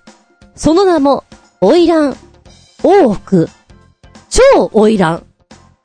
[0.54, 1.24] その名も、
[1.60, 2.16] オイラン、
[2.82, 3.48] 大奥、
[4.28, 5.26] 超オイラン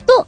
[0.06, 0.28] と、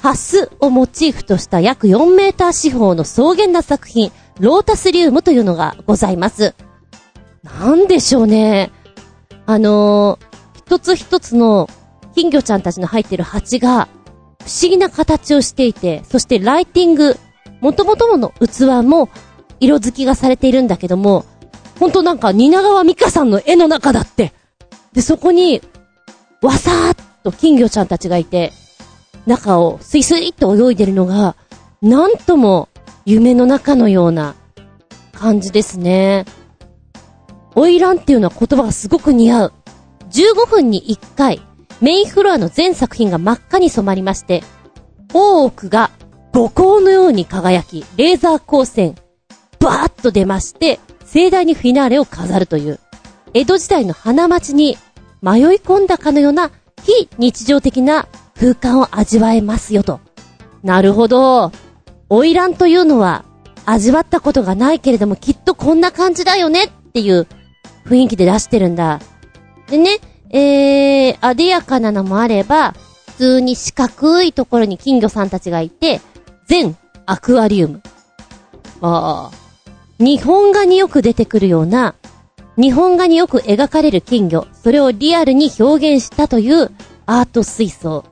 [0.00, 4.10] ハスをモチーフとした約4メーター四方の草原な作品、
[4.40, 6.54] ロータスリウムというのがございます。
[7.42, 8.70] なんでしょうね。
[9.44, 11.68] あのー、一つ一つの
[12.14, 13.88] 金魚ちゃんたちの入ってる鉢が、
[14.44, 17.16] 不思議な形をしていて、そしてライティング、
[17.60, 19.08] 元々の器も、
[19.60, 21.24] 色付きがされているんだけども、
[21.78, 24.32] ほんとなんか、蜷川美香さんの絵の中だって。
[24.92, 25.62] で、そこに、
[26.42, 28.52] わさーっと金魚ちゃんたちがいて、
[29.26, 31.36] 中をスイスイっと泳いでるのが、
[31.80, 32.68] なんとも
[33.04, 34.34] 夢の中のような
[35.12, 36.24] 感じですね。
[37.54, 39.52] オイランっていうのは言葉がすごく似合う。
[40.10, 41.40] 15分に1回、
[41.82, 44.44] メインフロアの全作品が真っ赤に染まりまして、
[45.12, 45.90] 大奥が
[46.32, 48.94] 五光のように輝き、レーザー光線、
[49.58, 52.78] バーッと出まして、盛大にフィナーレを飾るという、
[53.34, 54.78] 江戸時代の花街に
[55.22, 56.52] 迷い込んだかのような
[56.84, 58.06] 非日常的な
[58.38, 59.98] 空間を味わえますよと。
[60.62, 61.50] なるほど。
[62.08, 63.24] 花魁というのは
[63.66, 67.26] 味わったことがないけれどもきっとこんな感じだよねっていう
[67.86, 69.00] 雰囲気で出してるんだ。
[69.68, 69.98] でね、
[70.32, 72.74] えー、あでやかなのもあれば、
[73.06, 76.00] 普通に四角いところに金魚さんたちがいて、
[76.46, 77.82] 全アクアリウム。
[78.80, 79.42] ああ。
[79.98, 81.94] 日本画によく出てくるような、
[82.56, 86.70] 日本画によく描かれる金魚、それをリアルに表現したという
[87.06, 88.04] アート水槽。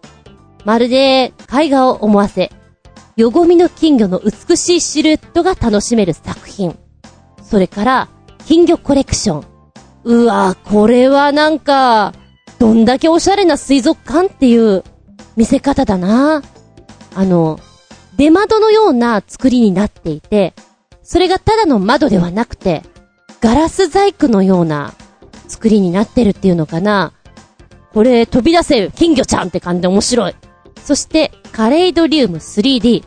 [0.64, 2.52] まるで絵画を思わせ、
[3.16, 6.78] よごみの金魚の美しいシルエットが楽しめる作品。
[7.42, 8.08] それから、
[8.46, 9.49] 金魚コレクション。
[10.04, 12.14] うわこれはなんか、
[12.58, 14.84] どんだけおしゃれな水族館っていう
[15.36, 16.42] 見せ方だな。
[17.14, 17.58] あの、
[18.16, 20.54] 出窓のような作りになっていて、
[21.02, 22.82] それがただの窓ではなくて、
[23.40, 24.92] ガラス細工のような
[25.48, 27.12] 作りになってるっていうのかな。
[27.92, 30.34] これ飛び出せ金魚ちゃんって感じで面白い。
[30.84, 33.04] そして、カレイドリウム 3D。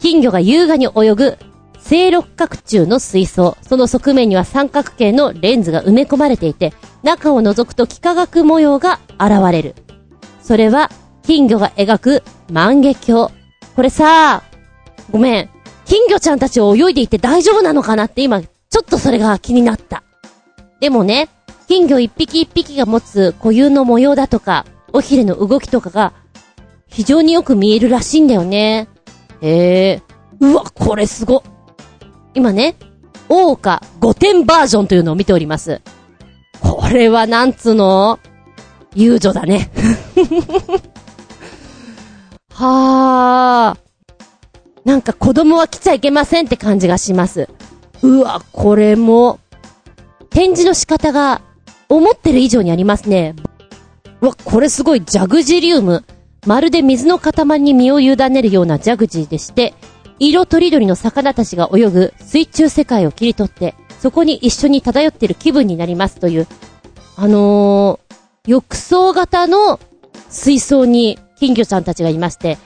[0.00, 1.38] 金魚が優雅に泳ぐ
[1.86, 3.58] 正六角柱の水槽。
[3.60, 9.74] その側面には三角形のレンズが埋め込まれていて、中を覗くと幾何学模様が現れる。
[10.42, 10.90] それは、
[11.22, 13.34] 金魚が描く万華鏡。
[13.76, 14.42] これさ、
[15.10, 15.50] ごめん。
[15.84, 20.02] 金魚ちゃんたちを泳いでいて大丈夫なのかなって今、ちょっとそれが気になった。
[20.80, 21.28] でもね、
[21.68, 26.14] 金魚一匹一匹が持つ固有の模様だとか、おひれの動きとかが、
[26.86, 28.88] 非常によく見えるらしいんだよね。
[29.42, 30.02] へえ。
[30.40, 31.42] うわ、これすご。
[32.34, 32.76] 今ね、
[33.28, 35.80] 大岡5点バージョンというのを見ております。
[36.60, 38.18] これはなんつうの？
[38.94, 39.70] 遊女だね。
[42.52, 43.78] はあ。
[44.84, 47.48] なんか子供は来ちゃいけませんって感じがします。
[48.02, 49.38] うわ、これも、
[50.28, 51.40] 展示の仕方が
[51.88, 53.34] 思ってる以上にありますね。
[54.20, 56.04] うわ、これすごい、ジャグジリウム。
[56.46, 59.74] まるで水の塊に身を委ねるようなジャグジーでして、
[60.18, 66.46] 色とりどりの魚たちが泳ぐ水中世界を切り取って、そこに一緒に漂っている気分になりますという、
[67.16, 69.80] あのー、浴槽型の
[70.28, 72.58] 水槽に金魚ちゃんたちがいまして、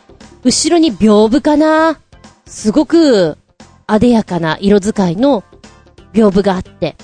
[0.45, 2.01] 後ろに屏風かな
[2.47, 3.39] すごく、
[3.87, 5.45] あでやかな色使いの
[6.13, 6.97] 屏風があって、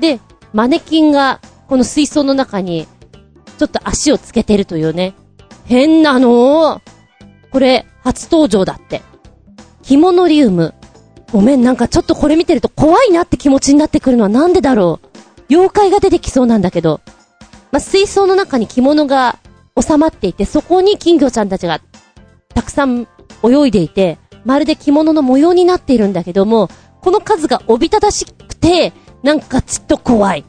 [0.00, 0.20] で、
[0.52, 2.86] マネキンが、この水槽の中に、
[3.58, 5.14] ちょっと足をつけてるというね。
[5.66, 6.80] 変なの
[7.50, 9.02] これ、初登場だって。
[9.88, 10.74] キモノリウム。
[11.32, 15.08] ごめん、なんかちょっとこれ見てると怖いなって気持ちになってくるのはなんでだろう。
[15.48, 17.00] 妖怪が出てきそうなんだけど。
[17.72, 19.38] まあ、水槽の中に着物が
[19.80, 21.80] 収まっていて、そこに金魚ちゃんたちが
[22.54, 23.08] たくさん
[23.42, 26.68] 泳いでいて、まるで着物の模様になっているんだけども、
[27.00, 30.44] この数がおびただしくて、なんかちっと怖い。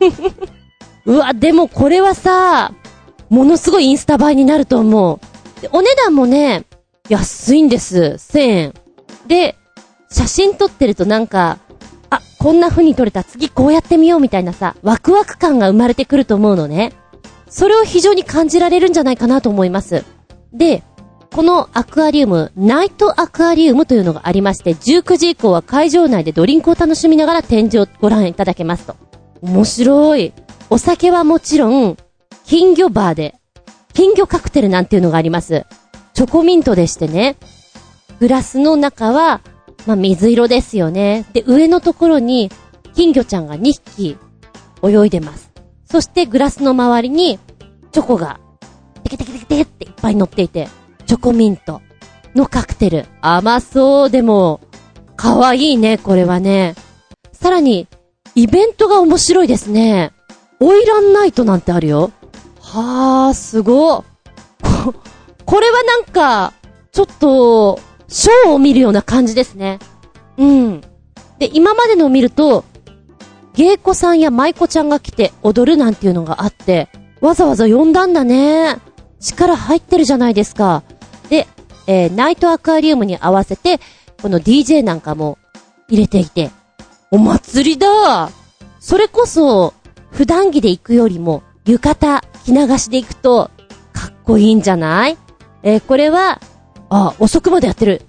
[1.04, 2.72] うわ、でもこれはさ、
[3.28, 5.20] ものすごいインスタ映えになると思
[5.58, 5.60] う。
[5.60, 6.64] で、お値段もね、
[7.08, 8.16] 安いんです。
[8.18, 8.74] 1000円。
[9.26, 9.56] で、
[10.10, 11.58] 写真撮ってるとなんか、
[12.10, 16.92] あ、こんな風に撮れた、次こうやってみようみたいなさ、ワクワク感が生まれてくると思うのね。
[17.48, 20.04] それを非常に感じられるんじゃないかなと思います。
[20.52, 20.82] で、
[21.32, 28.96] このアクアリウム、ナイトアクアリウムというのがありまして、19時以降は会場内でドリンクを楽しみながら展示をご覧いただけますと。
[29.42, 30.32] 面白い。
[30.70, 31.96] お酒はもちろん、
[32.44, 33.34] 金魚バーで、
[33.92, 35.66] 金魚カクテルなんていうのがあります。
[36.16, 37.36] チョコミントでしてね。
[38.20, 39.42] グラスの中は、
[39.86, 41.26] まあ、水色ですよね。
[41.34, 42.50] で、上のところに、
[42.94, 44.16] 金魚ちゃんが2匹、
[44.82, 45.52] 泳いでます。
[45.84, 47.38] そしてグラスの周りに、
[47.92, 48.40] チョコが、
[49.04, 50.70] テケテケテケテっていっぱい乗っていて、
[51.04, 51.82] チョコミント
[52.34, 53.04] のカクテル。
[53.20, 54.60] 甘そうでも、
[55.16, 56.76] かわいいね、これはね。
[57.32, 57.88] さらに、
[58.34, 60.12] イベントが面白いですね。
[60.60, 62.10] オイランナイトなんてあるよ。
[62.62, 64.02] はー、すご。
[65.46, 66.52] こ、れはなんか、
[66.92, 67.78] ちょっと、
[68.08, 69.78] ショーを見るような感じですね。
[70.36, 70.80] うん。
[71.38, 72.64] で、今までのを見ると、
[73.54, 76.88] 芸妓さんや舞妓ちゃんが来て踊るなんていうのがあって、
[77.20, 78.76] わざわざ呼んだんだね。
[79.18, 80.82] 力入ってるじゃないですか。
[81.30, 81.46] で、
[81.86, 83.80] えー、ナイトアクアリウムに合わせて、
[84.20, 85.38] この DJ なんかも
[85.88, 86.50] 入れていて、
[87.10, 88.30] お祭りだ
[88.80, 89.72] それこそ、
[90.10, 93.50] 普段着で行くよりも、浴衣、着流しで行くと、
[93.92, 95.16] かっこいいんじゃない？
[95.66, 96.40] えー、これは、
[96.90, 98.02] あ、遅くまでやってる。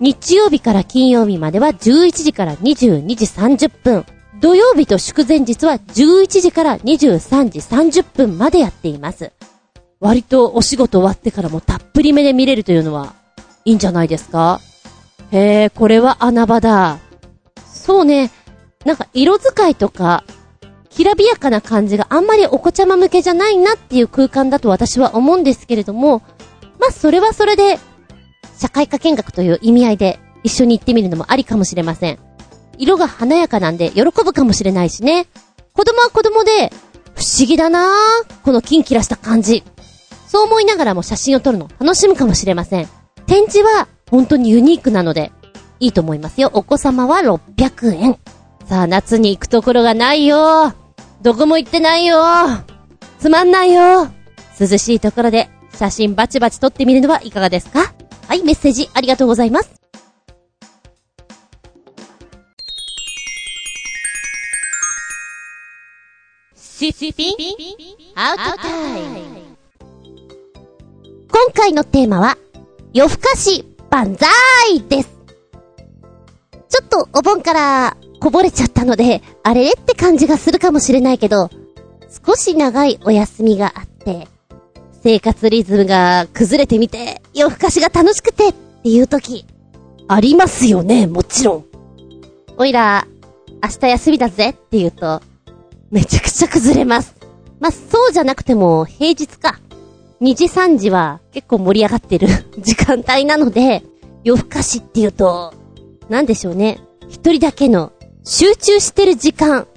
[0.00, 4.04] 日曜日から金曜日までは11時から22時30分。
[4.40, 9.30] 土曜日と祝前日は11時から23時30分までやっています。
[10.00, 13.14] 割とお仕事終わってからもたっぷりめで見れるというのは、
[13.64, 14.60] いいんじゃないですか？
[15.30, 16.98] へえ、これは穴場だ。
[17.72, 18.32] そうね、
[18.84, 20.24] なんか色使いとか、
[20.90, 26.22] きらびやかな感じがあんまりお子ちゃま向けじゃないなっていう空間だと私は思うんですけれども、
[26.78, 27.78] まあ、それはそれで、
[28.56, 32.18] 社会科見学という意味合いで一緒に行ってみるのもありかもしれません。
[32.76, 35.26] 色が華やかなんで喜ぶかもしれないしね。
[35.74, 36.72] 子供は子供で、
[37.14, 39.64] 不思議だなぁ、このキンキラした感じ。
[40.26, 42.88] そう思いながらも写真を撮るの楽しむかもしれません。
[43.26, 45.32] 展示は本当にユニークなので、
[45.80, 46.50] いいと思いますよ。
[46.52, 48.18] お子様は600円。
[48.68, 50.74] さあ、夏に行くところがないよ
[51.22, 52.22] どこも行ってないよ
[53.18, 54.08] つまんないよ
[54.60, 57.94] 涼しいところで写真バチバチ撮ってみるのはいかがですか？
[58.26, 59.70] はい、メッセージありがとうございます。
[66.56, 67.34] シスピン
[68.16, 69.18] アウトタイム。
[71.30, 72.36] 今回のテーマは、
[72.92, 75.10] 夜更かし万歳です。
[76.68, 79.70] ちょっとお盆からこぼれちゃったので、あれれ？
[79.70, 81.50] って感じがするかもしれないけど、
[82.26, 84.26] 少し長いお休みがあって、
[85.02, 89.46] 生活リズムが崩れてみて、夜更かしが楽しくてっていう時、
[90.08, 91.64] ありますよね、もちろん。
[92.56, 93.06] おいら、
[93.62, 95.20] 明日休みだぜって言うと、
[95.90, 97.14] めちゃくちゃ崩れます。
[97.60, 99.60] まあ、そうじゃなくても平日か。
[100.20, 102.26] 2時3時は結構盛り上がってる
[102.58, 103.84] 時間帯なので、
[104.24, 105.54] 夜更かしって言うと、
[106.08, 106.80] なんでしょうね。
[107.08, 107.92] 一人だけの
[108.24, 109.68] 集中してる時間。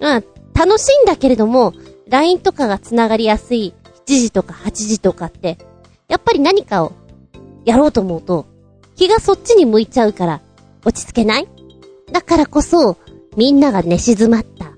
[0.00, 0.22] まあ、
[0.54, 1.72] 楽しいんだけれども、
[2.08, 3.74] LINE とかが繋がりやすい
[4.06, 5.58] 7時とか8時とかって、
[6.08, 6.92] やっぱり何かを
[7.64, 8.46] やろうと思うと、
[8.96, 10.40] 気がそっちに向いちゃうから
[10.84, 11.48] 落ち着けない？
[12.12, 12.98] だからこそ、
[13.36, 14.72] みんなが寝静まった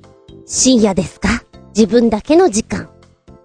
[0.47, 1.43] 深夜ですか？
[1.77, 2.89] 自分だけの時間。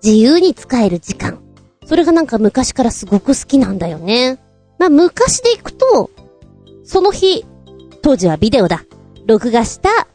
[0.03, 1.39] 自由に使える時間。
[1.85, 4.39] それがなんか昔からすごく好きなんだよね。
[4.79, 6.09] まあ昔で行くと、
[6.83, 7.45] その日、
[8.01, 8.83] 当時はビデオだ。
[9.27, 10.07] 録画した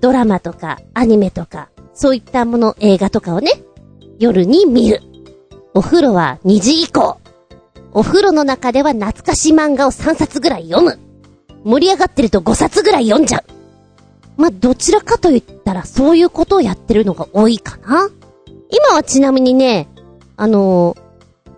[0.00, 3.52] ドラマとかアニメとか、そういったもの、映画とかをね、
[4.18, 5.02] 夜に見る。
[5.78, 7.20] お風呂は2時以降。
[7.92, 10.98] お風呂の中では懐かし漫画を3冊ぐらい読む。
[11.62, 13.44] 盛り上がってると5冊ぐらい読んじゃう。
[14.36, 18.10] まあ、どちらかと言ったらそういうことをやってるのが多いかな。
[18.70, 19.86] 今はちなみにね、
[20.36, 20.96] あの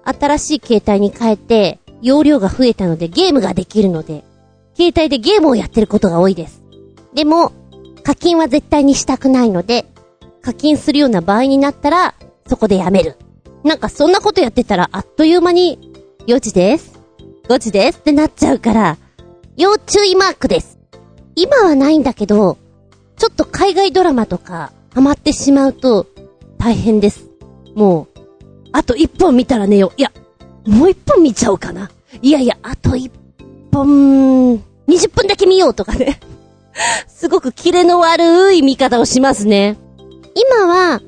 [0.05, 4.23] ー、新しい携帯に変えて、容量が増えたのでゲームができるので、
[4.77, 6.63] 携帯でゲームをやってることが多いです。
[7.15, 7.53] でも、
[8.03, 9.87] 課金は絶対にしたくないので、
[10.43, 12.15] 課金するような場合になったら、
[12.47, 13.17] そこでやめる。
[13.65, 15.93] なんかそんなことやってたら、あっという間に、
[16.27, 17.01] 4時です。
[17.49, 18.97] 5時ですってなっちゃうから、
[19.57, 20.79] 要注意マークです。
[21.35, 22.59] 今はないんだけど、
[23.17, 26.07] ちょっと海外ドラマとか、ハマってしまうと、
[26.59, 27.27] 大変です。
[27.75, 28.21] もう、
[28.73, 29.93] あと1本見たら寝よう。
[29.97, 30.13] いや、
[30.67, 31.91] もう1本見ちゃおうかな。
[32.23, 33.11] いやいや、あと1
[33.73, 34.57] 本、
[34.89, 36.21] 20分だけ見ようとかね。
[37.09, 39.77] すごくキレの悪い見方をしますね。
[40.35, 41.01] 今は、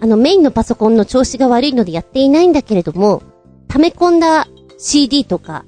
[0.00, 3.22] あのメインのパソコンの調子が悪いのでやっていないんだけれども、
[3.68, 4.46] 溜め込んだ
[4.78, 5.64] CD とか、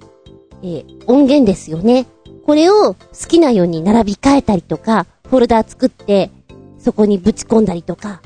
[0.62, 2.06] えー、音源ですよね。
[2.46, 2.96] これを好
[3.28, 6.30] きなように並び替えたりとか、フォルダー作って、
[6.78, 8.22] そこにぶち込んだりとか、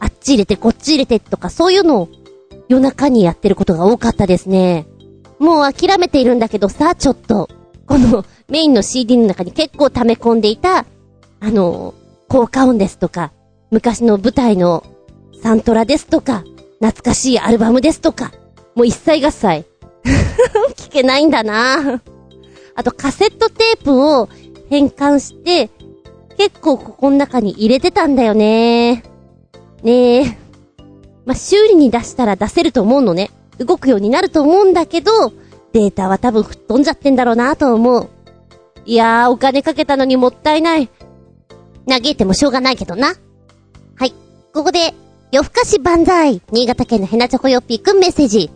[0.00, 2.08] あっち入れてこっち入れてとか、そういうのを
[2.68, 4.86] 夜中にやってることが多かったですね。
[5.38, 7.48] もう諦めているんだけどさ、ちょっと、
[7.86, 10.84] このメインの CD の中に結構溜め込んでいた、
[11.40, 11.94] あの、
[12.28, 13.32] 効果音ですとか、
[13.70, 14.84] 昔の舞台の
[15.42, 16.44] サントラですとか、
[16.80, 18.32] 懐かしいアルバムですとか、
[18.74, 19.64] もう一切合切。
[20.76, 22.00] 聞けないんだな
[22.74, 24.28] あとカセットテープを
[24.70, 25.70] 変換して、
[26.36, 29.02] 結構ここの中に入れてたんだよね
[29.82, 30.38] ねえ。
[31.26, 33.30] まあ、修理に出したら出せると思うのね。
[33.58, 35.10] 動くようになると思うんだけど、
[35.72, 38.08] データは多分吹っ飛んじゃってんだろうなと思う。
[38.86, 40.88] いやー、お金かけたのにもったいない。
[41.88, 43.14] 嘆いてもしょうがないけどな。
[43.96, 44.14] はい。
[44.54, 44.94] ここで、
[45.30, 48.50] 夜更かし万歳新潟県のヘナチョコヨッピーくんメッセージ。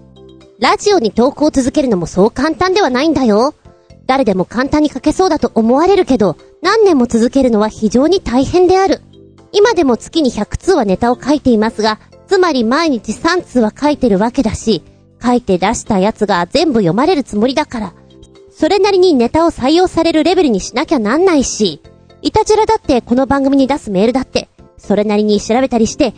[0.58, 3.54] ラジオに投稿を続けるのもそう簡単ではないんだよ。
[4.06, 9.02] 誰でも簡単に書けそうだと思われるけど、何年も続けるのは非常に大変である。
[9.52, 14.82] 今でも月に100通はネタを書いていますが、つまり毎日3通は書いてるわけだし、
[15.22, 17.92] 書いて出したやつが全部読まれるつもりだから、
[18.50, 21.82] それなりにネタを採用されるレベルにしなきゃなんないし、
[22.22, 26.14] いたじらだってこの番組に出すメールだって、それなりに調べたりして、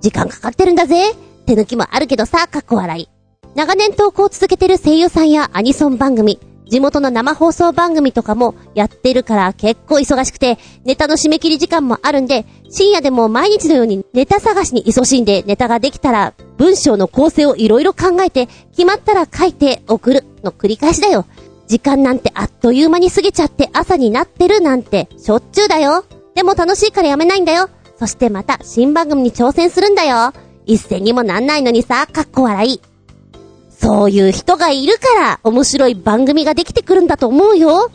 [0.00, 1.12] 時間かかってるんだぜ
[1.46, 3.08] 手抜きもあるけどさ、かっこ笑い。
[3.54, 6.38] 長年投稿を続けてる声優さんやアニソン番組、
[6.68, 21.26] 地元の生放送番組とかもやってるから結構忙しくて、ネタの締め切り時間もあるんで、深夜でも毎日のようにネタ探しに勤しんでネタができたら、文章の構成をいろいろ考えて、決まったら書いて送るの繰り返しだよ。
[21.66, 26.04] 時間なんてあっという間に過ぎちゃって朝になってるなんてしょっちゅうだよ。
[26.36, 27.68] でも楽しいからやめないんだよ。
[28.00, 30.32] そしてまた新番組に挑戦するんだよ。
[30.64, 32.80] 一銭にもなんないのにさ、かっこ笑い。
[33.68, 37.90] そういう人がいるから面白い番組ができてくるんだと思うよ。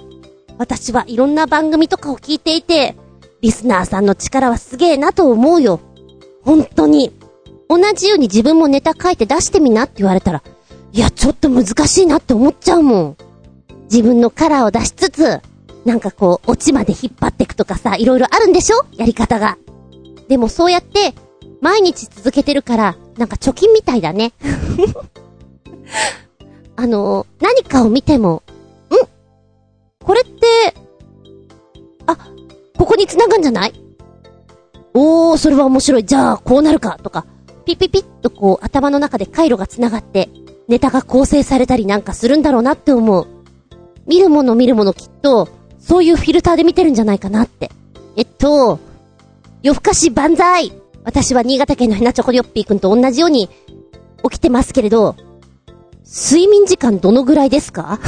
[0.59, 2.95] 私はいろんな番組とかを聞いていて、
[3.41, 5.79] リスナーさんの力はすげえなと思うよ。
[6.43, 7.11] 本当に。
[7.67, 10.43] 同じように自分もネタ書いて出してみなって言われたら、
[10.93, 13.17] いや、ちょっと難しいなって思っちゃうもん。
[13.85, 15.41] 自分のカラーを出しつつ、
[15.83, 18.85] なんかこう、オチまで引っ張っていくとかさ、いろいろあるんでしょ？
[18.93, 19.57] やり方が。
[20.27, 21.13] でもそうやって、
[21.61, 24.33] 毎日続けてるから、なんか貯金みたいだね。
[26.75, 28.41] あの、何かを見ても、ん？
[30.03, 30.75] これって、
[32.05, 32.17] あ、
[32.77, 33.73] ここに繋ぐんじゃない？
[34.93, 36.05] おー、それは面白い。
[36.05, 37.25] じゃあ、こうなるか、とか、
[37.65, 40.29] ピピピッとこう、頭の中で回路が繋がって、
[40.67, 43.27] ネタが構成されたりなんかするんだろうなって思う。
[44.05, 45.47] 見るもの見るものきっと、
[45.79, 47.71] そういうフィルターで見てるんじゃないかなって。
[48.15, 48.79] えっと、
[49.65, 53.49] 夜更かし万歳私は新潟県のひなちょこりょっぴーくんと同じように
[54.23, 55.15] 起きてますけれど、
[56.05, 57.99] 睡眠時間どのぐらいですか？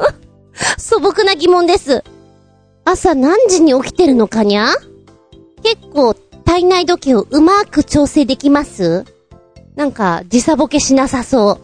[0.78, 2.02] 素朴な疑問です。
[2.86, 4.68] 朝何時に起きてるのかにゃ？
[5.62, 9.04] 結構体内時計をうまく調整できます？
[9.74, 11.60] なんか時差ボケしなさそ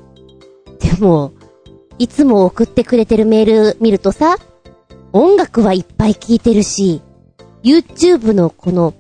[0.69, 0.79] う。
[0.79, 1.33] でも、
[1.99, 4.37] いつも送ってくれてるメール見るとさ、
[5.15, 7.01] 音楽はいっぱい聴いてるし、
[7.63, 8.93] YouTube のこの、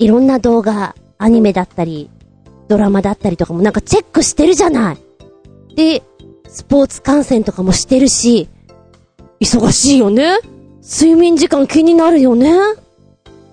[0.00, 2.10] いろんな動画、アニメだったり、
[2.68, 4.96] ドラマだったりとかもなんかチェックしてるじゃない。
[5.76, 6.02] で、
[6.48, 8.48] スポーツ観戦とかもしてるし、
[9.40, 10.38] 忙しいよね
[10.82, 12.50] 睡眠時間気になるよね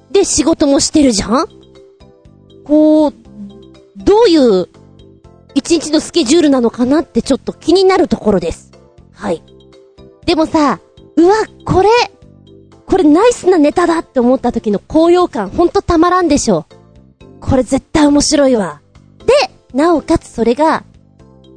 [0.09, 1.47] で、仕事もしてるじゃん
[2.63, 3.13] こう、
[3.97, 4.69] どういう
[5.53, 8.71] 一日のスケジュールなのかなってちょっと気になるところです。
[9.11, 9.43] はい。
[10.25, 10.79] でもさ、
[11.17, 11.35] うわ、
[11.65, 11.89] これ、
[12.87, 16.65] これナイスなネタだって思った時の高揚感ほんとたまらんでしょ。
[17.41, 18.81] これ絶対面白いわ。
[19.25, 19.33] で、
[19.77, 20.83] なおかつそれが、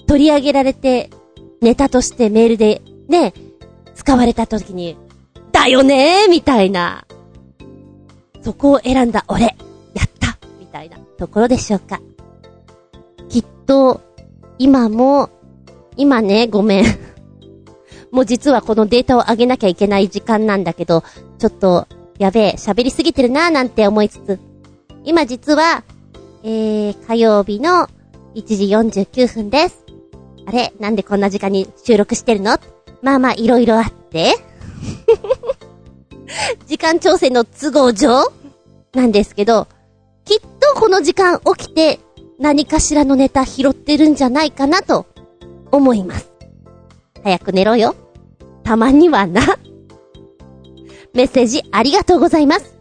[0.09, 1.09] 取り上げられて、
[1.63, 3.33] ネタとしてメールで、ね、
[3.95, 4.99] 使われた時に、
[5.53, 7.07] だよねーみたいな。
[8.43, 9.51] そこを選んだ俺、や
[10.05, 12.01] ったみたいなところでしょうか。
[13.29, 14.01] きっと、
[14.59, 15.31] 今も、
[15.97, 17.10] 今ね、ごめん。
[18.11, 21.05] もう実はこのデータを上げなきゃいけない時間なんだけど、
[21.39, 21.87] ちょっと、
[22.19, 24.39] やべえ、喋りすぎてるなーなんて思いつつ、
[25.05, 25.85] 今実は、
[26.43, 27.89] えー、火曜日の
[28.35, 29.85] 1時49分です。
[30.47, 32.59] あれなんでこんな時間に収録してるの？
[33.03, 34.35] まあまあ、いろいろあって
[36.67, 38.33] 時間調整の都合上
[38.95, 39.69] なんですけど、
[40.25, 42.01] きっとこの時間起きて
[42.39, 45.07] 何かしらのネタ拾ってるんじゃないかなと
[45.71, 46.30] 思います。
[47.25, 47.95] 早く寝ろよ。
[48.65, 49.43] たまにはな。
[51.13, 52.79] メッセージありがとうございます。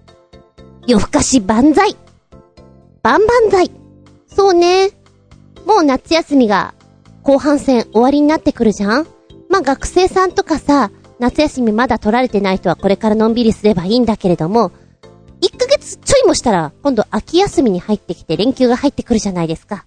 [0.87, 1.95] 夜更かし万歳。
[3.01, 3.71] 万々歳。
[4.27, 4.91] そうね。
[5.65, 6.73] もう夏休みが
[7.23, 9.07] 後半戦終わりになってくるじゃん
[9.49, 14.71] まあ、学生さんとかさ、夏休みまだ取られてない人はこれからのんびりすればいいんだけれども、
[15.41, 19.85] 1ヶ月ちょいもしたら、今度秋休みに入ってきて連休が入ってくるじゃないですか。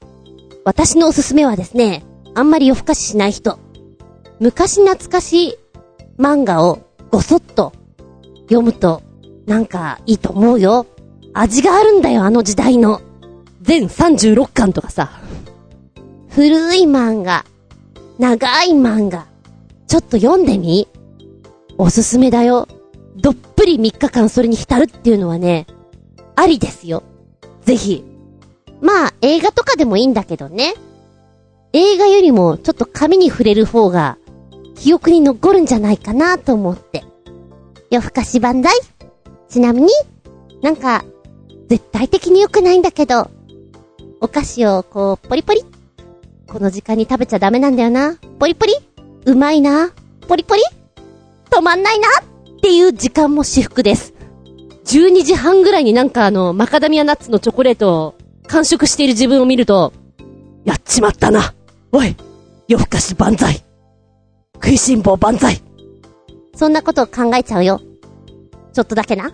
[0.64, 3.58] 私のおすすめはですね、あんまり夜更かししない人。
[4.42, 5.58] 昔懐かしい
[6.18, 6.80] 漫画を
[7.12, 7.72] ごそっと
[8.48, 9.00] 読むと、
[9.46, 10.84] なんかいいと思うよ。
[11.32, 13.00] 味があるんだよ、あの時代の。
[13.60, 15.12] 全36巻とかさ。
[16.30, 17.44] 古い漫画。
[18.18, 19.28] 長い漫画。
[19.86, 20.88] ちょっと読んでみ
[21.78, 22.66] おすすめだよ。
[23.14, 25.68] どっぷり3日間それに浸るっていうのはね、
[26.34, 27.04] ありですよ。
[27.60, 28.04] ぜひ。
[28.80, 30.74] まあ、映画とかでもいいんだけどね。
[31.72, 34.18] 映画よりもちょっと紙に触れる方が
[34.74, 37.04] 記憶に残るんじゃないかなと思って。
[37.90, 38.72] 夜更かし万歳
[39.48, 39.88] ちなみに、
[40.62, 41.04] なんか、
[41.68, 43.30] 絶対的に良くないんだけど、
[44.20, 45.62] お菓子をこう、ポリポリ。
[46.46, 48.16] この時間に食べちゃダメなんだよな。
[48.38, 48.74] ポリポリ
[49.24, 49.92] うまいな。
[50.28, 50.62] ポリポリ
[51.50, 54.14] 止まんないなっていう時間も至福です。
[54.86, 58.14] 12時半ぐらいになんかあの、マカダミアナッツのチョコレートを
[58.48, 59.92] 完食している自分を見ると、
[60.64, 61.54] やっちまったな。
[61.92, 62.16] おい
[62.68, 63.62] 夜更かし万歳
[64.62, 65.60] 食いしん坊万歳
[66.54, 67.80] そんなことを考えちゃうよ。
[68.72, 69.32] ちょっとだけな。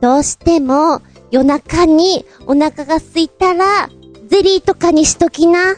[0.00, 3.88] どうしても夜中にお腹が空いたら、
[4.28, 5.76] ゼリーとかにしときな。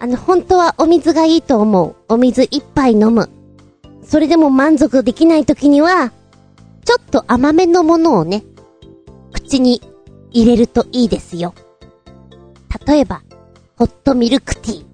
[0.00, 1.94] あの、本当はお水がいいと思う。
[2.08, 3.30] お水一杯飲む。
[4.02, 6.10] それでも満足できない時には、
[6.84, 8.42] ちょっと甘めのものをね、
[9.32, 9.80] 口に
[10.32, 11.54] 入れるといいですよ。
[12.86, 13.22] 例えば、
[13.76, 14.91] ホットミルクティー。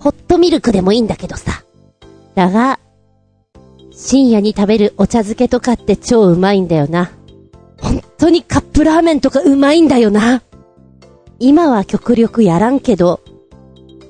[0.00, 1.62] ホットミルクでもいいんだけどさ。
[2.34, 2.78] だが、
[3.92, 7.10] 深夜に食べるお茶漬けとかって超うまいんだよな。
[7.80, 10.42] 本当にカップラーメンとかうまいんだよな。
[11.38, 13.20] 今は極力やらんけど、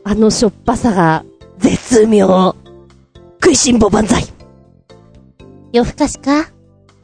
[0.04, 1.24] あのしょっぱさが
[1.58, 2.54] 絶妙。
[3.40, 4.24] 食いしん坊万歳。
[5.72, 6.50] 夜更かしか？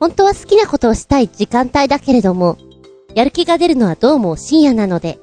[0.01, 2.59] 本当は好きなことをしたい時間帯だけれども、
[3.14, 5.20] やる気が出るのはどうも深夜なので、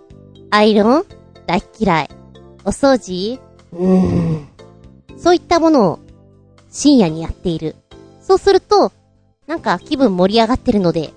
[0.49, 1.05] アイロン？
[1.45, 2.09] 大嫌い。
[2.63, 3.39] お掃除？
[3.73, 4.47] うん。
[5.17, 5.99] そういったものを
[6.69, 7.75] 深夜にやっている。
[8.21, 8.91] そうすると、
[9.47, 9.61] なん。
[9.61, 11.13] か気分盛り上がってるので、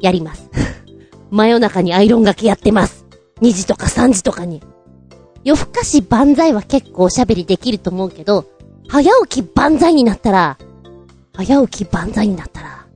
[0.00, 0.50] やります。
[1.30, 3.06] 真夜中にアイロンがけやってます。
[3.40, 4.62] 2時とか3時とかに。
[5.44, 8.44] 夜更かし万歳は結構おしゃべりできると思うけど、
[8.88, 10.58] 早起き万歳になったら、
[11.34, 12.86] 早起き万歳になったら、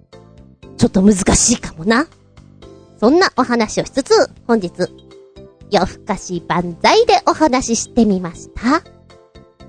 [0.77, 2.07] ちょっと難しいかもな。
[2.99, 3.19] そん。
[3.19, 4.71] なお話をしつつ、本日、
[5.71, 8.83] 夜更かし万歳でお話ししてみました。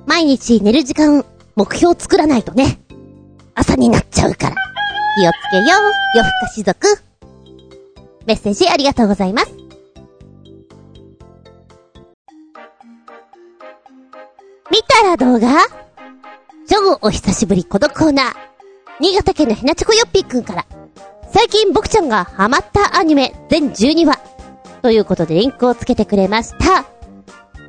[0.07, 1.23] 毎日寝る時間、
[1.55, 2.79] 目標作らないとね。
[3.53, 4.55] 朝になっちゃうから。
[5.17, 5.67] 気をつけよう、
[6.15, 6.87] 夜更かし族。
[8.25, 9.51] メッセージありがとうございます。
[14.71, 15.49] 見たら動画？
[16.67, 18.33] 超お久しぶりこのコーナー。
[18.99, 20.65] 新潟県のひなちこよっぴーくんから。
[21.33, 24.30] 最近僕ちゃんがハマったアニメ全12話。
[24.81, 26.85] ということでリンクをつけてくれました。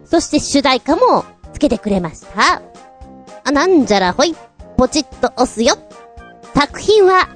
[0.04, 2.62] そして主題歌もつけてくれました。
[3.44, 4.34] あ、なんじゃらほい。
[4.76, 5.76] ポチッと押すよ。
[6.54, 7.28] 作品は、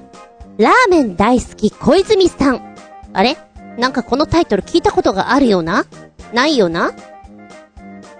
[0.57, 2.75] ラーメン大好き小泉さん。
[3.13, 3.37] あれ？
[3.77, 5.85] なんかこのタイトル聞いたことがあるような？
[6.33, 6.93] ないよな？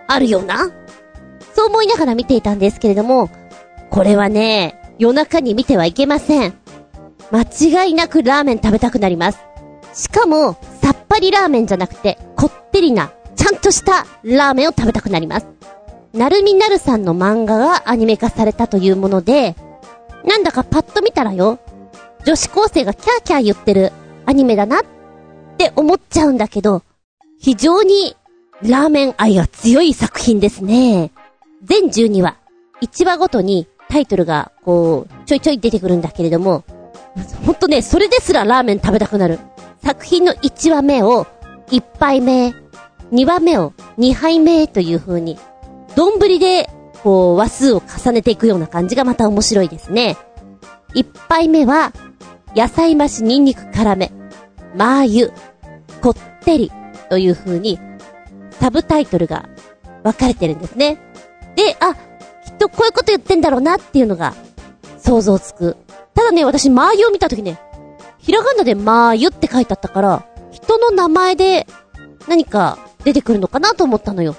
[0.07, 0.71] あるよな？
[1.55, 3.29] そう思いながら見ていたんですけれども、
[3.89, 6.53] これはね、夜中に見てはいけません。
[7.31, 9.39] 間違いなくラーメン食べたくなります。
[9.93, 10.57] しかも、
[11.07, 15.47] っぱりラーメンじゃなくて、こってりな、ちゃんとしたラーメンを食べたくなります。
[16.13, 19.55] なるみなるさんの漫画がアニメ化されたというもので、
[20.25, 21.59] なんだかパッと見たらよ、
[22.25, 23.93] 女子高生がキャーキャー言ってる
[24.25, 24.83] アニメだなっ
[25.57, 26.83] て思っちゃうんだけど、
[27.39, 28.17] 非常に
[28.61, 31.11] ラーメン愛が強い作品ですね。
[31.63, 32.37] 全12話、
[32.81, 36.65] 1話ごとにタイトルがこう、ちょいちょい出てくるんだけれども、
[37.45, 39.39] ほんとね、それですらラーメン食べたくなる。
[39.83, 41.27] 作品の1話目を
[41.69, 42.53] 1杯目、
[43.11, 45.37] 2話目を2杯目という風に、
[45.95, 46.69] 丼で、
[47.03, 50.17] こう、話数を重ねていくような感じがまた面白いですね。
[50.93, 51.93] 1杯目は、
[52.55, 54.11] 野菜増しニンニク辛め、
[54.75, 55.33] マー油、
[56.01, 56.71] こってり
[57.09, 57.79] という風に、
[58.51, 59.47] サブタイトルが
[60.03, 60.97] 分かれてるんですね。
[61.55, 61.95] で、あ、
[62.45, 64.33] きっとこういうこと言ってんだろうなっていうのが
[64.97, 65.77] 想像つく。
[66.17, 67.59] ただね、私、マー油を見たときね、
[68.17, 71.67] ひらがなでマー油って書いてあったから、人の名前で
[72.27, 74.35] 何か出てくるのかなと思ったのよ。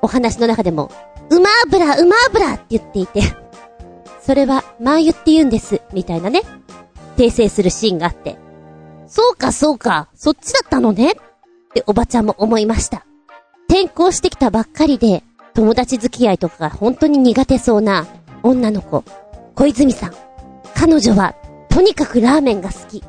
[0.00, 0.92] お話の中でも、
[1.30, 3.22] うま油、うま油って言っていて、
[4.20, 6.42] それはマー油って言うんです、みたいなね、
[7.16, 8.38] 訂正するシーンがあって、
[9.08, 11.14] そうかそうか、そっちだったのねっ
[11.74, 13.04] ておばちゃんも思いました。
[13.68, 18.06] 転校してきたばっかりで、友達付き合いとかが本当に苦手そうな
[18.44, 19.02] 女の子、
[19.56, 20.27] 小泉さん。
[20.78, 21.34] 彼女は、
[21.68, 23.02] とにかくラーメンが好き。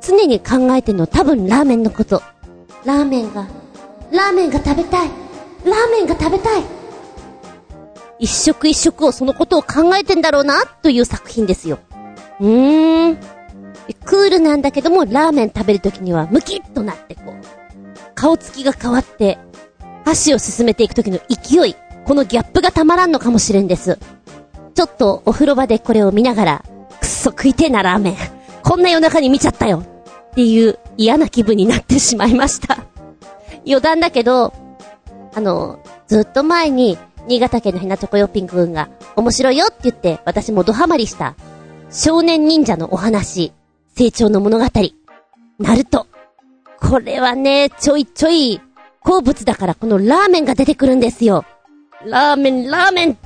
[0.00, 2.22] 常に考えてるの多分ラーメンのこと。
[2.86, 3.46] ラーメンが、
[4.10, 5.08] ラーメンが食べたい。
[5.66, 6.62] ラーメンが食べたい。
[8.18, 11.78] 一食一食をそのことを考えてんだろうな、という作品ですよ。
[12.40, 13.16] うーん。
[14.06, 17.34] クールなんだけども、ラーメン食べるときにはムキッとなってこう、
[18.14, 19.38] 顔つきが変わって、
[20.06, 21.76] 箸を進めていくときの勢い、
[22.06, 23.98] このギャップがたまらんのかもしれんです。
[24.74, 26.64] ちょっとお風呂場でこれを見ながら、
[27.24, 28.16] そ食いてえなラーメン。
[28.62, 29.82] こんな夜中に見ちゃったよ。
[30.32, 32.84] っていう嫌な気分になってしまいました。
[33.66, 34.52] 余談だけど、
[35.34, 41.34] あの、ずっと前に、新潟県のひなちょこよっぴんくんが面白いよって言って、私もドハマりした、
[41.90, 43.54] 少年忍者のお話、
[43.96, 44.64] 成長の物語、
[45.58, 46.06] ナルト。
[46.78, 48.60] これはね、ちょいちょい、
[49.00, 51.46] 好物だからこのラーメンが出てくるんですよ。
[52.04, 53.18] ラーメン、ラーメン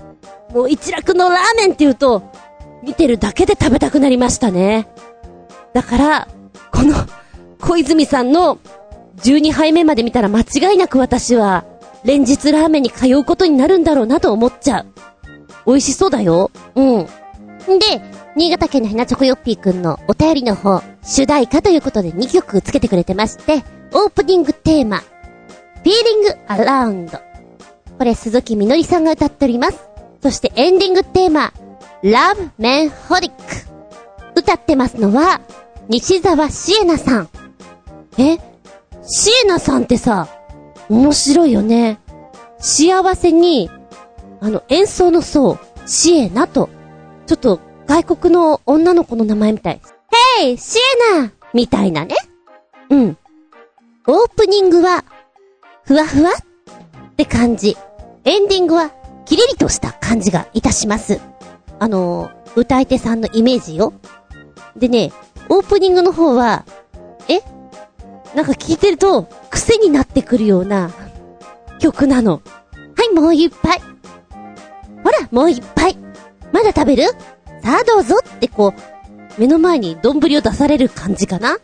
[0.55, 2.23] もう一楽のラーメンって言うと、
[2.83, 4.89] 見てるだけで食べたくなりましたね。
[5.73, 6.29] だから、
[6.73, 6.95] この、
[7.61, 8.59] 小泉さんの
[9.19, 11.65] 12杯目まで見たら間違いなく私は、
[12.05, 14.87] 連日ラーメンに通うことになるんだろうなと思っちゃう。
[15.67, 16.51] 美味しそうだよ。
[16.75, 17.07] うん。
[17.79, 18.01] で、
[18.37, 25.03] 新潟県のひなちょこよっぴーくんのお便りの方、主題歌ということで2曲つけてくれてまして、オープニングテーマ、
[25.85, 27.21] Feeling Around。
[27.99, 29.89] これ鈴木みのりさんが歌っております。
[30.23, 31.53] そしてエンディングテーマ、
[32.03, 33.33] Love Man Holic。
[34.37, 35.41] 歌ってますのは、
[35.89, 37.29] 西沢シエナさん。
[38.19, 38.39] え？
[39.03, 40.29] シエナさんってさ、
[40.89, 41.99] 面白いよね。
[42.59, 43.71] 幸せに、
[44.41, 46.69] あの、演奏の層、シエナと、
[47.27, 49.81] ちょっと外国の女の子の名前みたい。
[50.41, 50.79] ヘイシ
[51.15, 52.15] エナみたいなね。
[52.91, 53.17] うん。
[54.07, 55.05] オープニングは、
[55.85, 57.77] ふわふわって感じ。
[58.25, 58.93] エンディングは、
[59.25, 61.21] キリリとした感じがいたします。
[61.79, 63.93] あの、歌い手さんのイメージよ。
[64.77, 65.13] でね、
[65.49, 66.65] オープニングの方は、
[67.29, 67.41] え？
[68.35, 70.91] なんか聞いてると、癖になってくるような
[71.79, 72.43] 曲なの。
[72.97, 73.81] はい、もう一杯。
[75.03, 75.97] ほら、もう一杯。
[76.53, 77.05] まだ食べる？
[77.63, 81.59] さあどうぞってこう、目の前に丼を出される感じかな？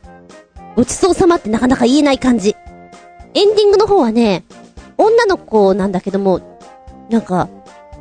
[0.77, 2.57] ごちそうさまってなかなか言えない感じ。
[3.35, 4.45] エンディングの方はね、
[4.97, 6.59] 女の子なんだけども、
[7.11, 7.49] なんか、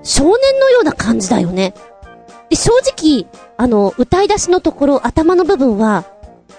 [0.03, 1.74] 少年のような感じだよね。
[2.54, 3.26] で、正直、
[3.58, 6.06] あの、歌い出しのところ、頭の部分は、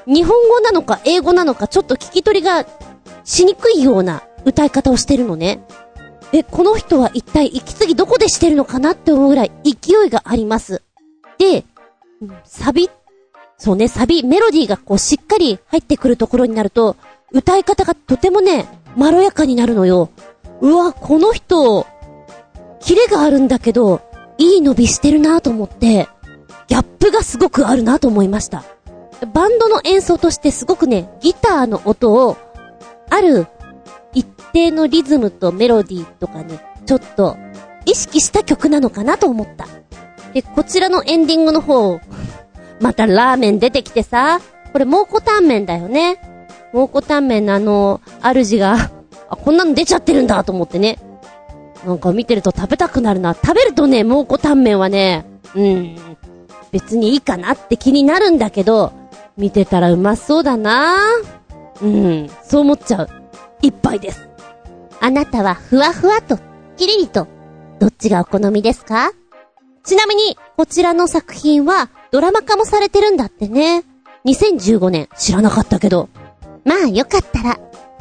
[0.07, 2.67] 日本語なのか英語なのかちょっと聞き取りが
[3.23, 5.65] しにくいような歌い方をしてるのね。
[6.33, 10.83] で、この人は一体息継ぎどこでしてるのかなって思うぐらい勢いがあります。
[11.39, 11.65] で、
[12.43, 12.91] サビ、
[13.57, 16.97] そうね、サビ、メロディーがこうしっかり入ってくるところになると、
[17.31, 18.67] 歌い方がとてもね、
[18.97, 20.11] まろやかになるのよ。
[20.61, 21.87] うわ、この人、
[22.81, 24.01] キレがあるんだけど、
[24.39, 26.09] いい伸びしてるなと思って、
[26.69, 28.65] ギャップがすごくあるなと思いました。
[29.33, 32.37] バンドの演奏としてすごくね、ギターの音を、
[33.11, 33.47] ある
[34.13, 37.37] 一定のリズムとメロディーとかね、ちょっと
[37.87, 39.67] 意識した曲なのかなと思った。
[40.33, 42.01] で、こちらのエンディングの方、
[42.81, 44.41] またラーメン出てきてさ、
[44.73, 46.19] これ蒙古タンメンだよね。
[46.73, 48.91] 蒙古タンメンのあの、主が、
[49.29, 50.99] あ、こんなの出ちゃってるんだと思ってね。
[51.85, 53.35] なんか見てると食べたくなるな。
[53.35, 55.97] 食べるとね、蒙古タンメンはね、うん、
[56.73, 58.93] 別にいいかなって気になるんだけど、
[59.37, 60.97] 見てたらうまそうだな
[61.83, 63.09] うん、そう思っちゃう。
[63.63, 64.29] 一杯です。
[65.01, 66.39] あなたはふわふわと、
[66.77, 67.27] きりりと、
[67.79, 69.13] どっちがお好みですか？
[69.83, 73.85] ちなみに、こちらの作品はドラマ化もされてるんだってね。
[74.25, 76.09] 2015年、知らなかったけど。
[76.65, 77.59] まあよかったら、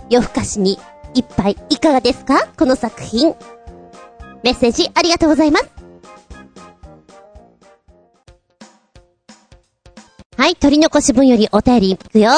[0.09, 0.79] 夜更かしに
[1.13, 2.47] 一杯いかがですか？
[2.57, 3.36] この作品。
[4.44, 5.70] メッセージありがとうございます。
[10.38, 12.32] はい、取り残し分よりお便りいくよ。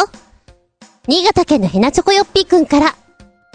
[1.07, 2.95] 新潟県のヘナチョコヨッピーくんから、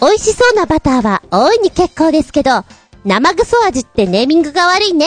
[0.01, 2.65] 美味しそうなバターは大いに結構ですけど、
[3.05, 5.07] 生ぐそ味ってネーミングが悪いね。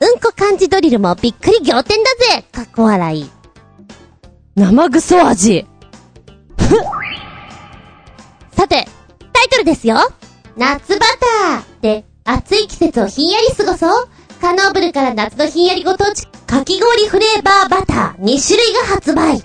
[0.00, 3.30] うんこ漢字ドリルもびっくり仰天だぜかっこ笑い。
[4.56, 5.66] 生ぐそ味。
[6.58, 6.74] ふ
[8.56, 8.88] さて、
[9.32, 9.98] タイトルですよ。
[10.56, 11.06] 夏バ
[11.50, 14.08] ターで暑い季節をひんやり過ごそう。
[14.40, 19.42] カノーブルから夏のひんやりご当地かき氷フレーバーバター2種類が発売。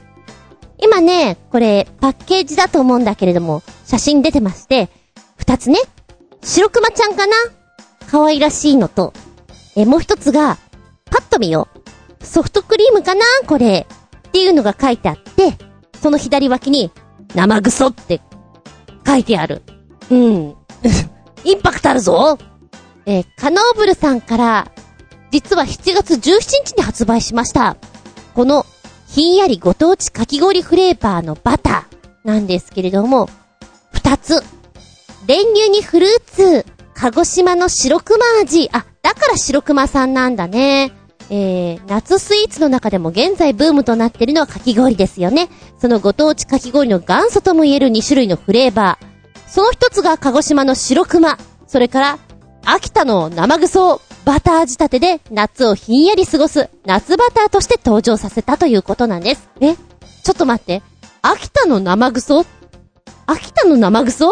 [0.78, 4.90] 今ね、これパッケージだと思うんだけれども、写真出てまして、
[5.38, 5.80] 二つね、
[6.44, 7.34] 白熊ちゃんかな？
[8.10, 9.14] 可愛らしいのと、
[9.76, 10.58] え、もう一つが、
[11.10, 11.68] パッと見よ。
[12.22, 13.22] ソフトクリームかな？
[13.48, 13.88] これ。
[14.28, 15.58] っていうのが書いてあって、
[16.02, 16.92] その左脇に、
[17.34, 18.22] 生ぐそって
[19.06, 19.62] 書いてある。
[20.10, 20.56] うん。
[21.44, 22.38] インパクトあるぞ
[23.06, 24.72] えー、カノーブルさんから、
[25.32, 27.78] 実は7月17日に発売しました。
[28.34, 28.66] この、
[29.08, 33.30] ひんやりご当地かき氷フレーバーのバターなんですけれども、
[33.92, 34.44] 二つ。
[35.28, 38.70] 練乳にフルーツ、鹿児島の白熊味。
[38.72, 40.92] あ、だから白熊さんなんだね。
[41.30, 45.50] えー、夏スイーツの中でも現在ブームとなっているのはかき氷ですよね。
[45.80, 49.50] そのご当地かき氷の元祖とも言える2種類のフレーバー。
[49.50, 51.38] その一つが鹿児島の白熊。
[51.68, 52.20] それから、
[52.66, 59.50] 秋田の生ぐそバター仕立てで夏をひんやり過ごす夏バターとして登場させたということなんです。
[59.62, 60.82] えちょっと待って。
[61.22, 62.46] 秋田の生ぐそ
[63.28, 64.32] 秋田の生ぐそ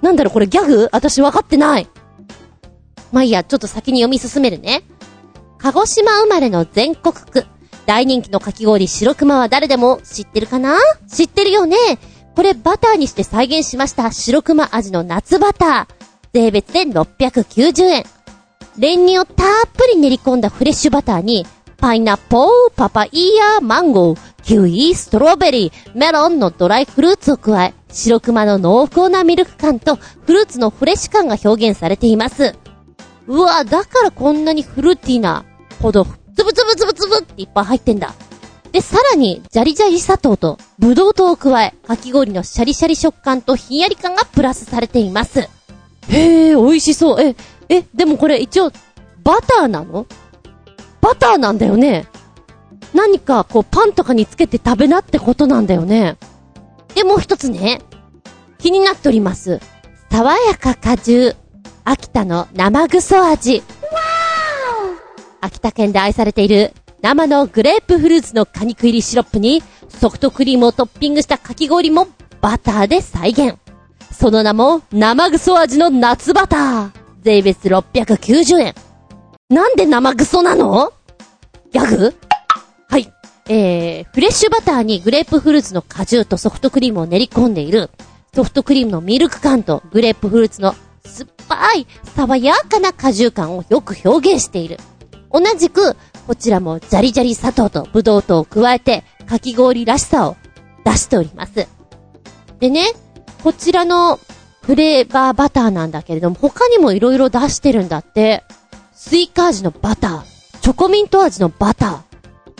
[0.00, 0.88] なんだろうこれギャグ？
[0.92, 1.88] 私分かってない。
[3.12, 4.82] まあいいや、ちょっと先に読み進めるね。
[5.58, 7.46] 鹿児島生まれの全国区。
[7.84, 10.78] 大人気のかき氷白熊は誰でも知ってるかな？
[11.08, 11.76] 知ってるよね
[12.34, 16.02] これバターにして再現しました白熊味の夏バター。
[16.34, 18.04] 税別で690円。
[18.78, 32.54] 練乳をたっぷり練り込んだフレッシュバターに、パイナッポー、パパイヤー、マンゴー、キウイ、ストロベリー、メロンのドライフルーツを加え、白熊の濃厚なミルク感とフルーツのフレッシュ感が表現されています。
[33.26, 35.44] うわ、だからこんなにフルーティーな
[35.82, 38.14] ほど、つぶつぶつぶつぶっていっぱい入ってんだ。
[38.72, 45.50] で、さらに、ジャリジャリ砂糖と、ブドウ糖を加え、かき氷のシャリシャリ食感とひんやり感がプラスされています。
[46.08, 47.20] へえ、美味しそう。
[47.20, 47.36] え、
[47.68, 48.70] え、でもこれ一応、
[49.22, 50.06] バターなの？
[51.00, 52.06] バターなんだよね。
[52.92, 56.16] 何かこうパンとかにつけて食べなってことなんだよね。
[56.94, 57.80] で、もう一つね、
[58.58, 59.60] 気になっております。
[60.10, 61.36] 爽やか果汁。
[61.84, 63.62] 秋田の生ぐそ味。
[65.40, 72.06] 秋田県で愛されている生のグレープフルーツの果肉入りシロップにソフトクリームをトッピングしたかき氷も
[72.40, 73.58] バターで再現。
[74.22, 76.90] その名も生ぐそ味の夏バター。
[77.22, 78.74] 税別690円。
[79.50, 80.92] なんで生ぐそなの？
[81.72, 82.14] ギャグ？
[82.88, 83.12] はい。
[83.48, 87.90] えー、フレッシュバターにグレープフルーツの果汁とソフトクリームを練り込んでいる、
[88.32, 94.78] ソフトクリームのミルク感とグレープフルーツの酸っぱい、爽やかな果汁感をよく表現している。
[95.32, 95.96] 同じく、
[96.28, 100.36] こちらもジャリジャリ砂糖とブドウ糖を加えて、かき氷らしさを
[100.84, 101.66] 出しております。
[102.60, 102.86] でね、
[103.42, 104.20] こちらの
[104.62, 108.44] フレーバーバターなんだけれども、他にも色々出してるんだって。
[108.94, 110.22] スイカ味のバター、
[110.60, 112.04] チョコミント味のバタ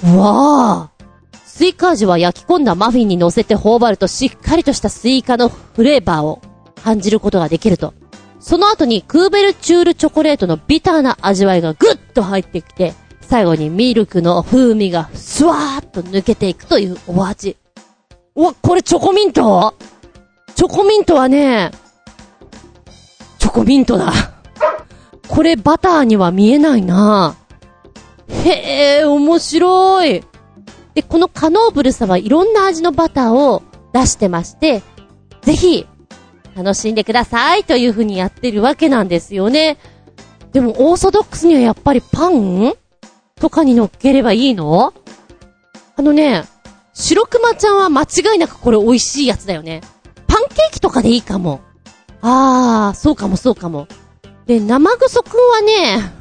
[0.03, 0.14] ー。
[0.14, 1.05] うわー。
[1.47, 6.43] スイカ味は焼き込んだマフィンに乗せて頬張るとしっかりとしたスイカのフレーバーを
[6.83, 7.95] 感じることができると。
[8.41, 17.57] その後にクーベルチュールチョコレートのビターな味わいがぐっと入ってきて、最後にミルクの風味がスワーっと抜けていくというお味。
[18.35, 19.74] うわ、これチョコミント？
[20.62, 21.72] チョコミントはね、
[23.40, 24.12] チョコミントだ。
[25.26, 27.34] これバターには見えないな
[28.28, 30.22] へえ、面白い。
[30.94, 34.84] で、このカノーブルさはいろんな味のバターを出してまして、
[35.40, 35.84] ぜひ、
[36.54, 39.78] 楽しんでくださいという風にやってるわけなんですよね。
[40.52, 42.74] でもオーソドックスにはやっぱりパン
[43.34, 44.94] とかに乗っければいいの？
[45.96, 46.44] あのね、
[46.94, 49.80] 白熊ちゃんは間違いなくこれ美味しいやつだよね。
[50.53, 51.61] ケーキとかでいいかも。
[52.20, 53.88] あー、そうかもそうかも。
[54.46, 56.12] で、生ぐそくんはね、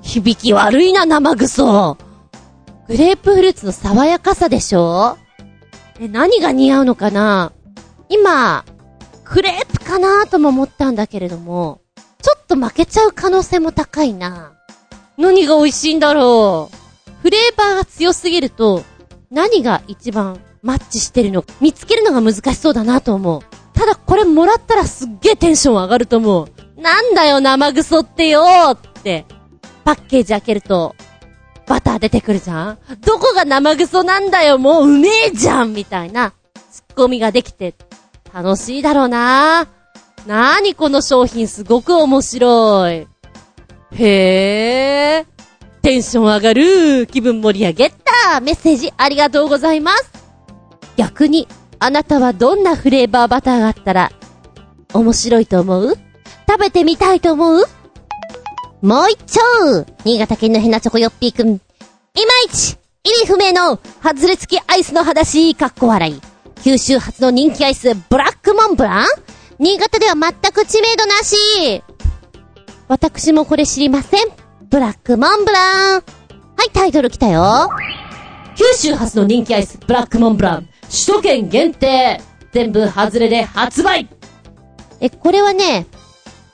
[0.00, 1.96] 響き悪いな、生ぐそ。
[2.88, 5.16] グレープフルーツの爽やかさでしょ？
[6.00, 7.52] え、何が似合うのかな？
[8.08, 8.64] 今、
[9.24, 11.80] クレープかなとも思ったんだけれども、
[12.20, 14.52] ちょっと負けちゃう可能性も高いな。
[15.16, 16.76] 何が美味しいんだろう？
[17.22, 18.82] フレーバーが強すぎると、
[19.30, 23.42] 何が一番マッチしてるの見つけるのが難しそうだなと思う。
[23.72, 26.80] ただこれもらったらすっげえテンション上がると思う。
[26.80, 29.26] なんだよ生ぐそってよーって、
[29.84, 30.94] パッケージ開けると、
[31.66, 36.32] バター出てくるじゃんどこが生ぐそなんだよもううめえじゃんみたいな、
[36.70, 37.74] ツッコミができて、
[38.32, 39.66] 楽しいだろうな
[40.26, 43.08] なーにこの商品すごく面白い。
[43.94, 45.26] へー。
[45.82, 47.08] テンション上がる。
[47.08, 48.40] 気分盛り上げた。
[48.40, 50.21] メッセージありがとうございます。
[50.96, 54.12] 逆に、あなたはどんなフレーバーバターがあったら、
[54.94, 55.94] 面白いと思う？
[56.48, 57.64] 食べてみたいと思う？
[58.82, 61.48] もう一丁新潟県のヘナチョコヨッピーくん。
[61.48, 61.60] いま
[62.46, 66.20] いち意味不明の外れ付きアイスの話、かっこ笑い。
[66.62, 69.06] 九州初の人気アイス、ブラックモンブラン？
[69.58, 71.82] 新潟では全く知名度なし。
[72.88, 74.26] 私もこれ知りません。
[74.68, 76.02] ブラックモンブラン。
[76.02, 76.02] は
[76.66, 77.70] い、タイトル来たよ。
[78.56, 80.68] 九州初の人気アイス、ブラックモンブラン。
[80.92, 82.20] 首都圏限定。
[82.52, 84.08] 全部外れで発売。
[85.00, 85.86] え、これはね、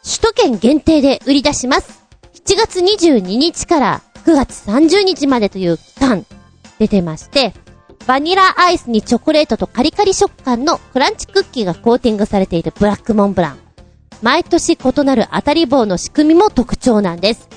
[0.04, 2.04] 首都圏限定で売り出します。
[2.46, 6.24] 7月22日から9月30日までという期間
[6.78, 7.52] 出てまして、
[8.06, 13.58] バニラアイスにチョコレートとカリカリ食感のクランチクッキーがコーティングされているブラックモンブラン。
[14.22, 17.48] 毎年異なる当たり棒の仕組みも特徴なんです。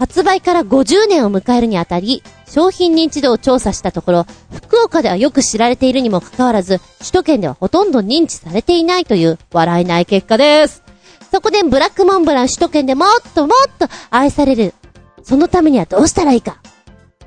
[0.00, 10.82] 発売から50年を迎えるにあたり、商品認知度を調査したところ、福岡ではよく知られているにもかかわらず、首都圏ではほとんど認知されていないという笑えない結果です。
[11.30, 14.72] そこでブラックモンブラン首都圏でもっともっと愛される。
[15.22, 16.62] そのためにはどうしたらいいか。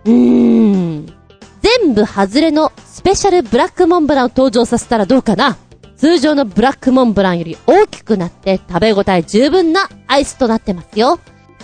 [0.05, 1.13] うーん。
[1.61, 5.57] 全部外れのスペシャルブラックモンブランを登場させたらどうかな
[5.95, 11.19] 通常のブラックモンブランより大きくなって食べ応え十分なアイスとなってますよ。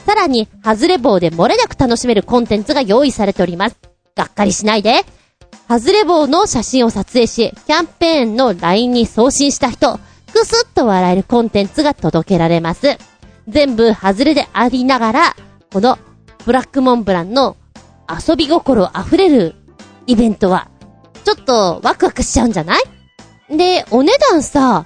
[0.06, 3.78] さらに、外れ棒で漏れなく楽しめるコンテンツが用意されております。
[4.16, 5.06] がっかりしないで。
[5.68, 10.00] 外れ棒の写真を撮影し、キャンペーンの LINE に送信した人、
[10.34, 12.98] くすっと笑えるコンテンツが届けられます。
[13.48, 15.36] 全部外れでありながら、
[15.72, 16.00] この
[16.46, 17.56] ブラックモンブランの
[18.10, 19.56] 遊び心溢れる
[20.08, 20.70] イベントは、
[21.24, 22.84] ちょっとワクワクしちゃうんじゃない？
[23.56, 24.86] で、お値段さ、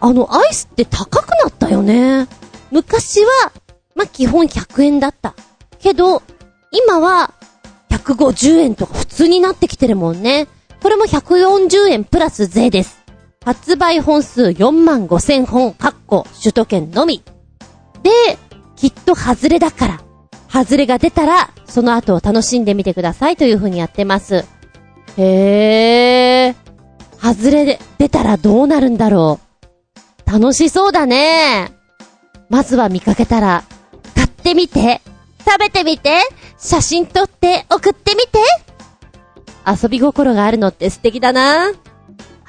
[0.00, 2.26] あのアイスって高くなったよね。
[2.70, 3.52] 昔は、
[3.98, 5.34] ま基本100円だった。
[5.80, 6.22] けど、
[6.70, 7.34] 今は
[7.90, 10.46] 150円とか普通になってきてるもんね。
[10.80, 13.04] これも140円プラス税です。
[13.44, 17.24] 発売本数4万5千本、かっこ、首都圏のみ。
[18.04, 18.10] で、
[18.76, 20.00] きっと外れだから、
[20.48, 24.44] 外れが出たら、その後を楽しんでみてくださいという風にやってます。
[25.16, 26.54] へー。
[27.20, 29.40] 外れで、出たらどうなるんだろ
[30.26, 30.30] う。
[30.30, 31.72] 楽しそうだね。
[32.48, 33.64] まずは見かけたら、
[34.48, 35.02] ってみて、
[35.46, 36.10] 食べてみて、
[36.58, 38.38] 写真撮って送ってみて。
[39.66, 41.72] 遊び心があるのって素敵だな。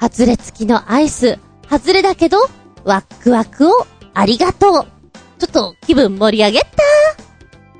[0.00, 1.38] 外れ付きのアイス、
[1.68, 2.38] 外れだけど、
[2.84, 4.72] ワックワクをありがとう。
[5.38, 6.66] ちょっと気分盛り上げた。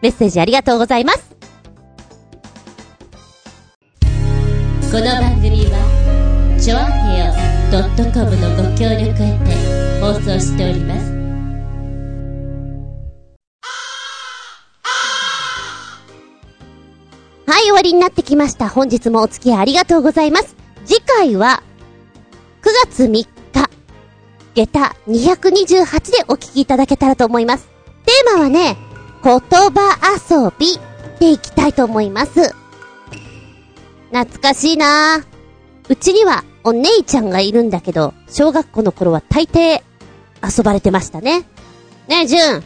[0.03, 1.31] メッセージありがとうございます。
[4.91, 11.20] この番組はチョアヘオ .com のご協力へて放送しております
[17.51, 18.69] はい、終わりになってきました。
[18.69, 20.55] 本日もお付き合いありがとうございます。
[20.87, 21.65] 次回は、
[22.63, 23.27] 9月3日、
[24.55, 27.69] 下駄228でお聞きいただけたらと思います。
[28.07, 28.77] テーマはね、
[29.25, 29.99] 言葉
[30.31, 30.79] 遊び
[31.19, 32.55] でいきたいと思います。
[34.13, 35.25] 懐かしいなぁ。
[35.89, 39.83] うちにはお姉ちゃんがいるんだけど、小学校の頃は大抵
[40.41, 41.41] 遊ばれてましたね。
[42.07, 42.63] ねえ、ジュン。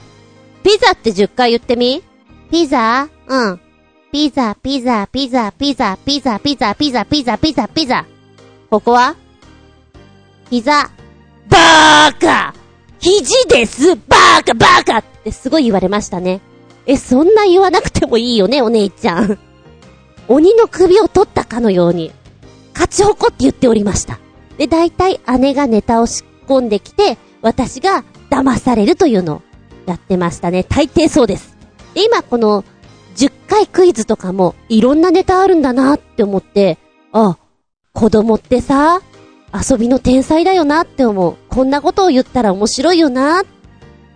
[0.63, 2.03] ピザって10回言ってみ？
[2.51, 3.09] ピザ？
[3.27, 3.61] うん。
[4.15, 8.07] ピザ、ピザ、ピザ、ピザ、ピザ、ピザ、ピザ、ピザ、ピザ、ピザ。
[8.71, 9.17] ここは？
[10.51, 10.89] 膝。
[11.49, 12.55] バーカ
[13.01, 16.41] 肘ですバーカバーカってすごい言われましたね。
[16.87, 19.37] え、そんな言わなくてもいいよね、お姉ちゃん。
[20.29, 22.13] 鬼の首を取ったかのように、
[22.73, 24.21] 勝ち誇って言っておりました。
[24.59, 29.43] で、大体姉がネタを仕込んできて、私が騙されるというのを
[29.87, 30.63] やってましたね。
[30.63, 31.57] 大抵そうです。
[31.95, 32.65] で、今この
[33.17, 36.79] 10回クイズとかもいろんなネタあるんだなって思って、
[37.13, 37.39] あ、
[37.93, 39.01] 子供ってさ、
[39.53, 41.37] 遊びの天才だよなって思う。
[41.49, 43.45] こんなことを言ったら面白いよな。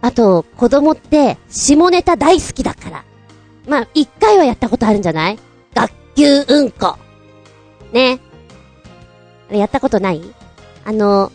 [0.00, 3.04] あと、子供って下ネタ大好きだから。
[3.68, 5.38] まあ、一回はやったことあるんじゃない？
[5.74, 6.96] 学級うんこ。
[7.92, 8.18] ね。
[9.48, 10.22] あれやったことない？
[10.84, 11.30] あの、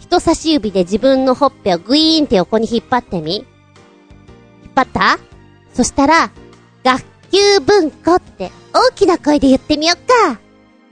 [0.00, 3.36] 人差し指で自分のほっぺをグイーンって横に引っ張ってみ。
[3.36, 3.44] 引っ
[4.74, 5.18] 張った？
[5.74, 6.30] そしたら、
[6.86, 10.38] 学級文庫って大きな声で言ってみよっか。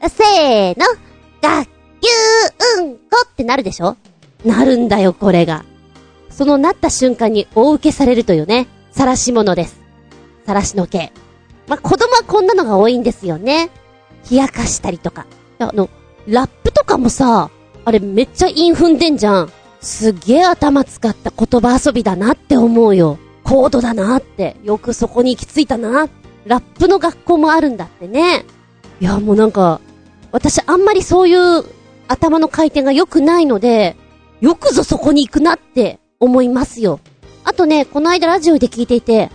[0.09, 0.85] せーの、
[1.41, 3.97] 学級うんこってなるでしょ？
[4.45, 5.65] なるんだよ、これが。
[6.31, 9.81] そのなった瞬間に大受けされるというね、晒し者です。
[10.47, 11.13] 晒しの毛。
[11.69, 13.71] まあ、子供はこんなのが多いんですよね。
[14.29, 15.27] 冷やかしたりとか。
[15.61, 15.89] あの、
[16.27, 17.51] ラップとかもさ、
[17.85, 19.53] あれめっちゃ韻踏んでんじゃん。
[19.81, 23.17] すげえ頭使った言葉遊びだなって思うよ。
[23.45, 24.57] 高度だなって。
[24.65, 26.09] よくそこに行き着いたな。
[26.47, 28.45] ラップの学校もあるんだってね。
[29.01, 29.81] いや、もうなんか、
[30.33, 31.65] 私あんまりそういう
[32.09, 33.97] 頭の回転が良くないので、
[34.41, 37.01] よくぞそこに行くなって思いますよ。
[37.45, 39.31] あとね、この間ラジオで聞いていて、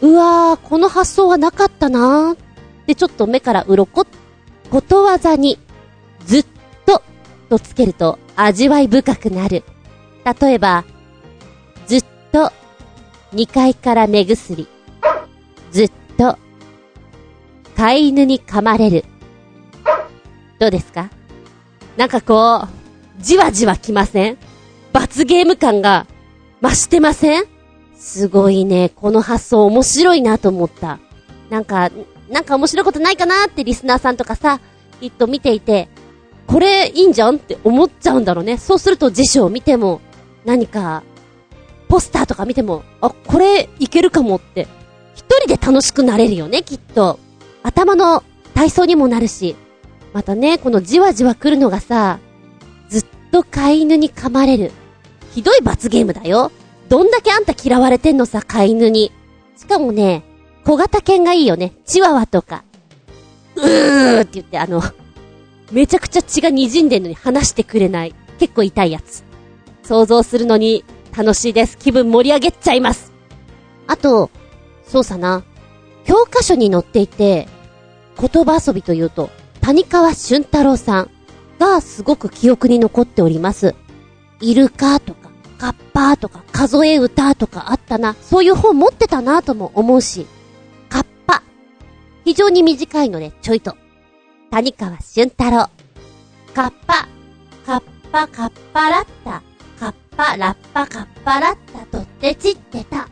[0.00, 2.36] うわー、この発想はなかったなーっ
[2.86, 4.06] てちょっと目から鱗
[4.70, 5.58] ことわざに、
[6.26, 6.46] ずっ
[6.86, 7.02] と、
[7.48, 9.64] とつけると味わい深くなる。
[10.40, 10.84] 例えば、
[11.86, 12.52] ずっと、
[13.32, 14.66] 2階から目薬。
[15.70, 16.38] ずっと、
[17.76, 19.04] 飼い犬に噛まれる。
[20.58, 21.10] どうですか？
[21.96, 24.38] なんかこう、じわじわきません？
[24.92, 26.06] 罰ゲーム感が
[26.62, 27.44] 増してません？
[27.96, 30.98] すごいね、この発想面白いなと思った。
[31.50, 31.90] なんか、
[32.30, 34.60] なんか面白いことないかなってリスナーさんとかさ、
[35.00, 35.88] きっと見ていて、
[36.46, 38.56] これいいんじゃんって思っちゃうんだろうね。
[38.56, 40.00] そうすると辞書を見ても、
[40.44, 41.02] 何か、
[41.88, 44.68] ポスターとか見ても、あ、これいけるかもって、
[45.14, 47.18] 一人で楽しくなれるよね、きっと。
[47.62, 48.22] 頭の
[48.54, 49.56] 体操にもなるし。
[50.12, 52.18] またね、このじわじわ来るのがさ、
[52.88, 54.72] ずっと飼い犬に噛まれる。
[55.34, 56.50] ひどい罰ゲームだよ。
[56.88, 59.12] どんだけあんた嫌われてんのさ、飼い犬に。
[59.56, 60.24] しかもね、
[60.64, 61.72] 小型犬がいいよね。
[61.84, 62.64] チワワとか。
[63.56, 64.82] うーって言って、あの、
[65.72, 68.14] めちゃくちゃ血が滲んでんのに話してくれない。
[68.38, 69.24] 結構痛いやつ。
[69.82, 70.84] 想像するのに
[71.18, 71.76] 楽しいです。
[71.76, 73.12] 気分盛り上げちゃいます。
[73.88, 74.30] あと、
[74.86, 75.42] そうさな。
[76.04, 77.48] 教科書に載っていて、
[78.16, 81.10] 言葉遊びというと、谷川俊太郎さん
[81.58, 83.74] がすごく記憶に残っております。
[84.40, 88.14] イルカとか、カッパーとか、数え歌とかあったな。
[88.22, 90.24] そういう本持ってたなとも思うし。
[90.88, 91.42] カッパ。
[92.24, 93.76] 非常に短いので、ちょいと。
[94.52, 95.68] 谷川俊太郎。
[96.54, 97.08] カッパ。
[97.66, 99.47] カッパカッパラッタ。
[100.18, 103.08] パラッパカッパラッタとってちってた。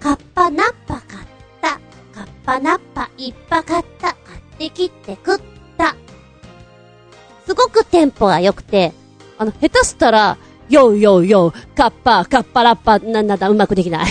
[0.00, 1.26] カッパナッパ買っ
[1.62, 1.78] た。
[2.12, 4.08] カッパナッパいっぱ買った。
[4.08, 5.40] 買ってきって食っ
[5.78, 5.94] た。
[7.46, 8.92] すごくテンポが良くて、
[9.38, 10.36] あの、下手したら、
[10.68, 14.06] ヨーヨーヨー、カッパ、カッパラッパ、なんなんだ、うまくできない。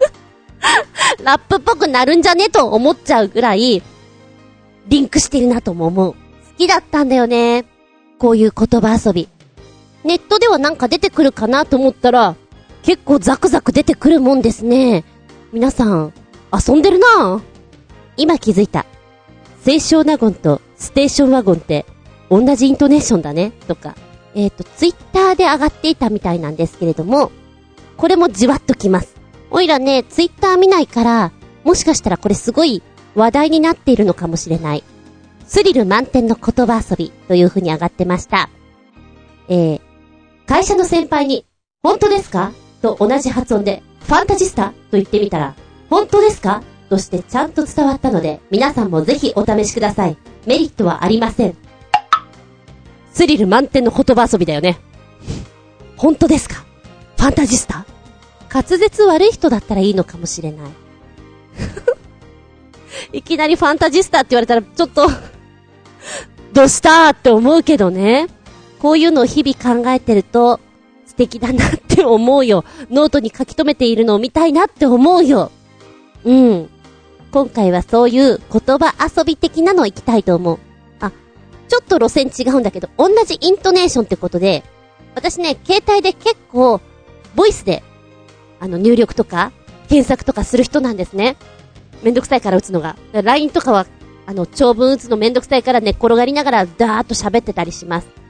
[1.22, 3.82] ラップっぽくなるんじゃねと思っちゃうぐらい、
[4.88, 6.12] リンクしてるなとも思う。
[6.14, 6.18] 好
[6.56, 7.66] きだったんだよね。
[8.18, 9.35] こういう言葉遊び。
[10.06, 12.36] ネットではなんか出てくるかなと思ったら、
[12.82, 15.04] 結構ザクザク出てくるもんですね。
[15.52, 16.12] 皆さん、
[16.52, 17.42] 遊んでるな
[18.16, 18.86] 今気づいた。
[19.64, 21.84] 清少納言とステーションワゴンって
[22.30, 23.94] 同じイントネーションだね、とか。
[24.34, 27.32] えっ、と、ツイッターで上がっていたみたいなんですけれども、
[27.96, 29.16] これもじわっときます。
[29.50, 31.32] おいらね、ツイッター見ないから、
[31.64, 32.82] もしかしたらこれすごい
[33.14, 34.84] 話題になっているのかもしれない。
[35.46, 38.50] スリル満点の言葉遊びという風に上がってました。
[39.48, 39.80] えー、
[40.46, 41.44] 会社の先輩に、
[41.82, 42.52] 本当ですか？
[42.80, 44.70] と同じ発音で、ファンタジスタ？
[44.70, 45.56] と言ってみたら、
[45.90, 46.62] 本当ですか？
[46.88, 50.16] としてちゃんと伝わったので、皆さんもぜひお試しください。
[50.46, 51.56] メリットはありません。
[53.12, 54.78] スリル満点の言葉遊びだよね。
[55.96, 56.64] 本当ですか？
[57.16, 57.84] ファンタジスタ？
[58.52, 60.70] 滑舌悪い人だったらいいのかもしれない。
[63.18, 65.08] いきなりファンタジスタって言われたら、ちょっと
[66.52, 67.10] どうした？
[67.10, 68.28] って思うけどね。
[68.80, 70.60] こういうのを日々考えてると、
[71.06, 72.64] 素敵だなって思うよ。
[72.90, 75.50] ノートに書き留めているのを見たいなって思うよ。
[76.24, 76.68] うん。
[77.30, 80.58] 今回はそういう言葉遊び的なのを行きたいと思う。
[81.00, 81.12] あ、
[81.68, 84.64] ちょっと路線違うんだけど、同じイントネーションってことで、
[85.14, 86.80] 私ね、携帯で結構、
[87.34, 87.82] ボイスで、
[88.60, 89.52] あの、入力とか、
[89.88, 91.36] 検索とかする人なんですね。
[92.02, 92.96] めんどくさいから打つのが。
[93.12, 93.86] LINE とかは、
[94.26, 98.25] あの、長文打つのめんどくさいから寝っ転がりながら、ダーッと喋ってたりします。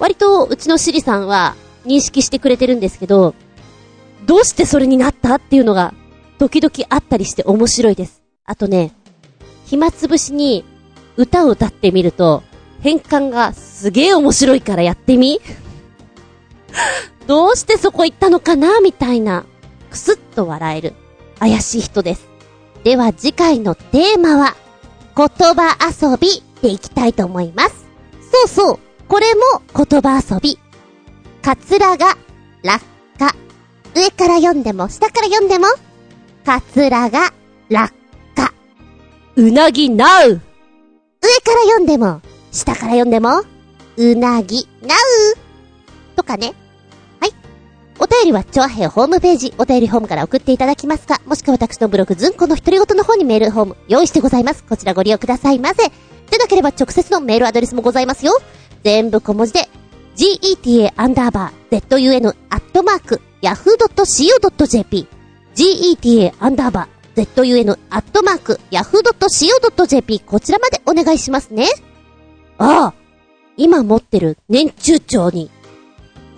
[0.00, 3.34] 割と、うちのシリさんは、認識してくれてるんですけど、
[4.26, 5.94] どうしてそれになったっていうのが、
[6.38, 8.22] 時々あったりして面白いです。
[8.46, 8.94] あとね、
[9.66, 10.64] 暇つぶしに、
[11.16, 12.42] 歌を歌ってみると、
[12.80, 15.38] 変換がすげえ面白いからやってみ？
[17.26, 19.44] どうしてそこ行ったのかなみたいな、
[19.90, 20.94] くすっと笑える、
[21.38, 22.26] 怪しい人です。
[22.84, 24.56] では次回のテーマは、
[25.14, 27.86] 言葉遊びでいきたいと思います。
[28.32, 28.78] そうそう、
[29.10, 30.56] これも言葉遊び。
[31.42, 32.16] カツラが、
[32.62, 32.84] 落
[33.18, 33.34] 下。
[33.92, 35.66] 上から読んでも、下から読んでも、
[36.44, 37.32] カツラが、
[37.68, 37.92] 落
[38.36, 38.54] 下。
[39.34, 40.40] うなぎなう上か
[41.56, 42.20] ら読んでも、
[42.52, 43.42] 下から読んでも、
[43.96, 46.54] うなぎなうとかね。
[48.02, 54.64] お便りは、チョアヘホームページ、お便りホームから送っていただきますか、もしくは私のブログ、ズンコの独り言の方にメールホーム、用意してございます。
[54.64, 55.82] こちらご利用くださいませ。
[56.30, 58.32] でなければ直接のメールアドレスもございますよ。
[58.84, 59.68] 全部小文字で、
[60.16, 65.06] geta アンダーバー zun アットマーク yahoo.co.jp
[65.54, 71.68] geta アンダーバー zun アットマーク yahoo.co.jp こちらまでお願いしますね。
[72.56, 72.94] ああ
[73.56, 75.50] 今持ってる年中長に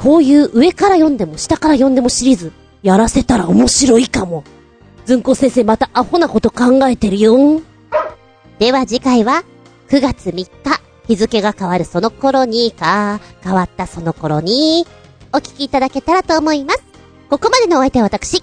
[0.02, 4.42] こういう上から読んでも下から読んでもシリーズ、やらせたら面白いかも。
[5.04, 7.60] ずんこ先生またアホなこと考えてるよ。
[8.58, 9.44] では次回は、
[9.88, 10.48] 9月3日、
[11.06, 14.86] 日付が変わるその頃にか、変わったその頃に、
[15.32, 16.82] お聞きいただけたらと思います。
[17.30, 18.42] ここまでのお相手は私。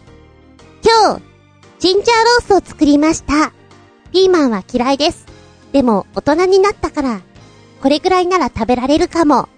[0.82, 1.22] 今日、
[1.80, 3.52] ジンジャーロースを作りました。
[4.14, 5.26] ピーマンは嫌いです。
[5.74, 7.20] でも、大人になったから、
[7.82, 9.50] これぐらいなら食べられるかも。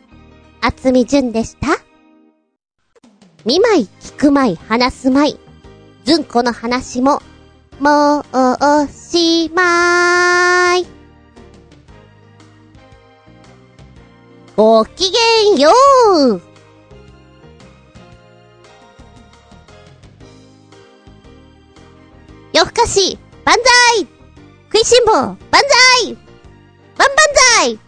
[0.62, 1.81] 厚み純でした。
[3.44, 5.40] 見舞い、聞く舞い、話す舞い。
[6.06, 7.24] ずんこの話も、
[7.80, 10.86] もう、おしまい。
[14.56, 15.18] ごきげ
[15.56, 16.42] んよう
[22.54, 23.56] 夜更かし、万
[23.96, 24.08] 歳
[24.72, 25.38] 食いしん坊、万
[26.04, 26.14] 歳
[26.96, 27.08] 万万
[27.60, 27.80] 歳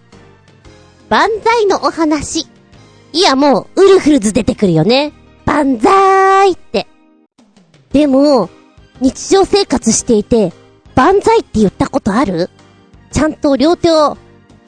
[1.10, 2.48] 万歳のお話。
[3.12, 5.14] いやもう、ウルフルズ出てくるよね。
[5.54, 6.88] 万歳って。
[7.92, 8.50] でも、
[9.02, 10.52] 日常生活していて、
[10.96, 12.50] 万歳って言ったことある？
[13.12, 14.18] ちゃんと両手を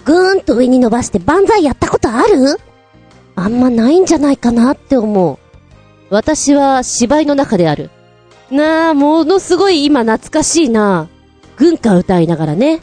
[0.04, 2.60] ぐーんと上に伸ばして万歳やったことある？
[3.36, 5.40] あんまないんじゃないかなって思う。
[6.12, 7.90] 私は芝居の中である。
[8.52, 11.10] なあ、ものすごい今懐かしいな。
[11.58, 12.82] 軍歌歌いながらね。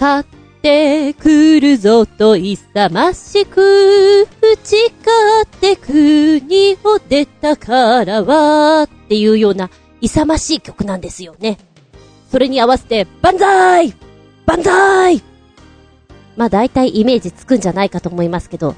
[0.00, 0.24] か
[0.64, 9.68] てくるぞと勇ましく、打ち勝って国を出たからは、っていうような
[10.00, 11.58] 勇ましい曲なんですよね。
[12.30, 13.94] それに合わせて、万歳
[14.46, 15.22] 万歳
[16.34, 18.74] まあ大体イメージつくんじゃないかと思いますけど、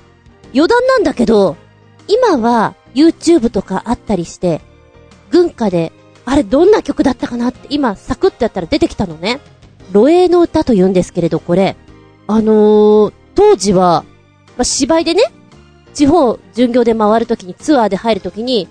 [0.52, 1.56] 余談なんだけど、
[2.08, 4.60] 今は YouTube とかあったりして、
[5.30, 5.92] 軍歌で、
[6.24, 9.38] あれどんな曲だったかなって今サクッとやったら出てきたのね。
[9.92, 11.76] 露営の歌と言うんですけれど、これ、
[12.26, 14.04] あのー、当時は、
[14.56, 15.22] まあ、芝居でね、
[15.94, 18.68] 地方巡業で回るときに、ツアーで入るときに、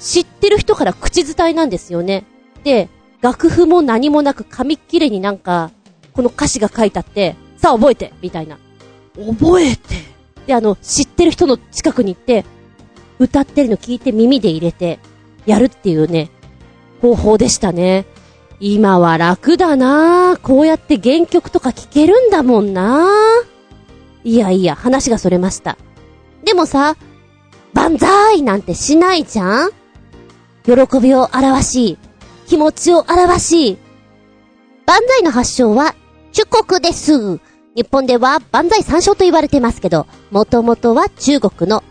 [0.00, 2.24] 知ってる人から口伝えなんですよね。
[2.62, 2.88] で、
[3.20, 5.70] 楽譜も何もなく紙切れになんか、
[6.12, 8.58] この歌詞が書いてあって、さあ覚えてみたいな。
[9.16, 10.14] 覚えて
[10.46, 12.44] で、あの、知ってる人の近くに行って、
[13.18, 14.98] 歌ってるの聞いて耳で入れて、
[15.46, 16.30] やるっていうね、
[17.00, 18.06] 方法でしたね。
[18.66, 23.10] 今は楽だなこうやって原曲とか聴けるんだもんな
[24.24, 25.76] いやいや、話がそれました。
[26.46, 26.96] でもさ、
[27.74, 29.70] 万歳なんてしないじゃん
[30.64, 31.98] 喜びを表し、
[32.46, 33.76] 気持ちを表し、
[34.86, 35.94] 万歳の発祥は、
[36.32, 37.38] 中国です。
[37.76, 41.84] 日本では万歳三唱と言われてますけど、もともとは中国の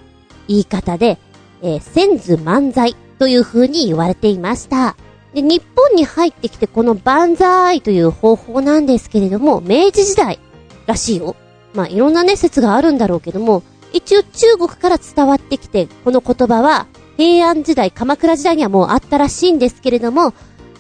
[0.48, 1.20] 言い方で、
[1.62, 4.96] えー、先祖万歳という風に言われていました。
[5.34, 10.40] で、日本に入ってきてこの万歳という方法なんですけれども、明治時代
[10.86, 11.36] らしいよ。
[11.74, 13.64] まあ、いろんなね、説があるんだろうけども、
[13.94, 20.34] 一応中国から伝わってきて、この言葉は平安時代、鎌倉時代にはもうあったらしいんですけれども、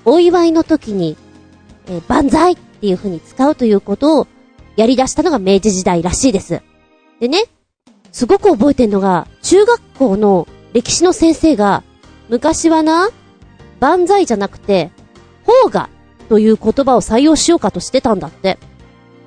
[0.05, 1.15] お祝いの時に、
[1.87, 4.27] えー、万歳っていう風に使うということを
[4.75, 6.61] やり出したのが明治時代らしいです。
[7.19, 7.45] でね、
[8.11, 11.83] すごく覚えてんのが、中学校の歴史の先生が、
[12.29, 13.09] 昔はな、
[13.83, 14.91] 万歳じゃなくて、
[15.43, 15.89] ほうが
[16.29, 18.57] という言葉を採用しようかとしてたんだって。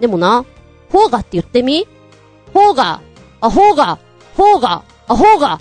[0.01, 0.47] でもな、
[0.89, 1.87] ほうがって言ってみ？
[2.55, 3.03] ほうが、
[3.43, 3.99] あほうが、
[4.35, 5.61] ほうが、あほうが、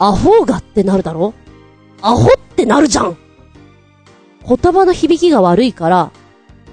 [0.00, 1.32] あほうがってなるだろ？
[2.02, 3.16] アホってなるじゃん
[4.48, 6.10] 言葉の響きが悪いから、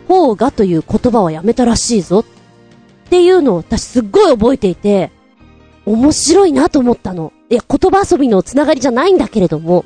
[0.07, 2.21] ほうがという言葉はやめたらしいぞ。
[2.21, 2.25] っ
[3.09, 5.11] ていうのを私すっごい覚えていて、
[5.85, 7.31] 面白いなと思ったの。
[7.51, 9.85] いや、言葉遊びのつながりじゃないんだけれども。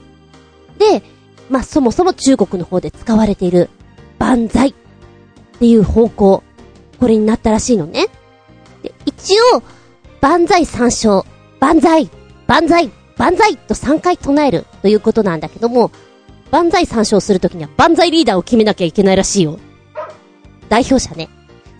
[0.78, 1.03] で、
[1.50, 3.70] まあ、そもそも中国の方で使われている、
[4.18, 4.74] 万歳っ
[5.60, 6.43] ていう方向、
[7.00, 8.08] これになったらしいのね。
[8.84, 9.64] で、一応、
[10.22, 11.26] 万歳参照、
[11.60, 12.10] 万歳、
[12.47, 15.91] 万歳、万歳と3回唱えるということなんだけども、
[16.52, 19.60] 万歳参照するときには万歳リーダーを決めなきゃいけないらしいよ。
[20.68, 21.30] 代表者ね。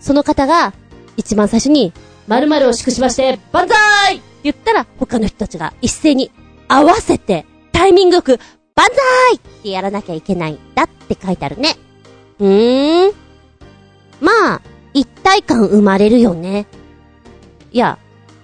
[0.00, 0.72] その方が、
[1.16, 1.92] 一番最初に、
[2.26, 6.30] 〇〇を祝しまして、万歳って言ったら、他の人たちが一斉に
[6.68, 8.38] 合わせて、タイミングよく、
[8.74, 8.86] 万
[9.30, 11.76] 歳ってやらなきゃいけないんだって書いてあるね。
[12.38, 13.14] うーん。
[14.20, 14.62] まあ、
[14.94, 16.66] 一体感生まれるよね。
[17.72, 17.98] いや、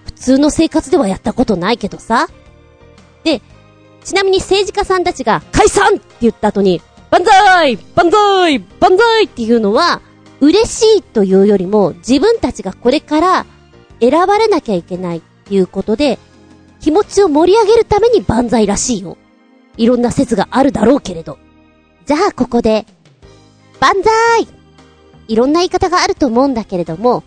[0.05, 2.27] 普通の生活ではやったことないけどさ。
[3.23, 3.41] で、
[4.03, 10.01] ちなみに政治家さんたちが解散って言った後に、万歳万歳万歳っていうのは、
[10.39, 13.45] 嬉しいというよりも、自分たちがこれから
[13.99, 16.19] 選ばれなきゃいけないっていうことで、
[16.79, 19.17] 気持ちを盛り上げるために万歳らしいよ。
[19.77, 21.37] いろんな説があるだろうけれど。
[22.05, 22.85] じゃあここで、
[23.79, 24.47] 万歳
[25.27, 27.23] いろんな言い方があると思うんだけれども、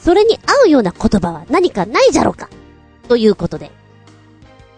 [0.00, 2.48] それに合うような言葉は何かないじゃろうか
[3.08, 3.70] ということで。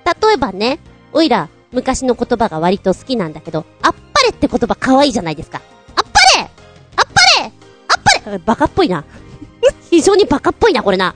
[0.05, 0.79] 例えばね、
[1.13, 5.63] おいら、昔の言葉が割と好きなんだけど、あっぱれって言葉可愛いじゃないですか。
[5.95, 6.51] あっぱれ
[6.97, 7.07] あっ
[7.39, 7.53] ぱれ
[7.89, 9.05] あっぱれバカっぽいな。
[9.91, 11.15] 非常にバカっぽいな、これな。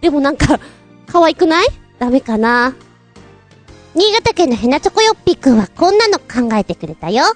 [0.00, 0.60] でもなんか、
[1.06, 1.66] 可愛くない？
[1.98, 2.74] ダメかな。
[3.96, 7.22] 新潟県のヘナチョコヨッピーくんはこんなの考えてくれたよ。
[7.24, 7.34] 万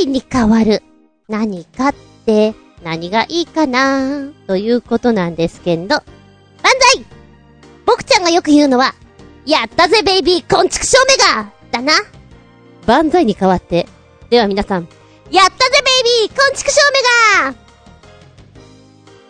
[0.00, 0.82] 歳に変わる。
[1.28, 1.94] 何かっ
[2.26, 5.86] て何がいいかなということなんですけど。
[5.86, 6.02] 万
[6.96, 7.06] 歳
[7.86, 8.96] 僕ちゃんがよく言うのは、
[9.46, 11.92] やったぜベイビーこんちくしょうめがだな。
[12.84, 13.86] 万歳に変わって。
[14.28, 14.88] では皆さん、
[15.30, 16.82] やったぜベイビーこんちくしょ
[17.44, 17.58] うめが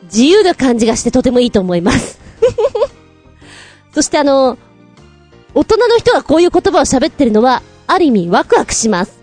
[0.05, 2.19] 自由な感じがしてとてもいいと思います
[3.93, 4.57] そしてあの、
[5.55, 9.19] 大人の人がこういう言葉を喋ってるのは、ある意味ワクワクします。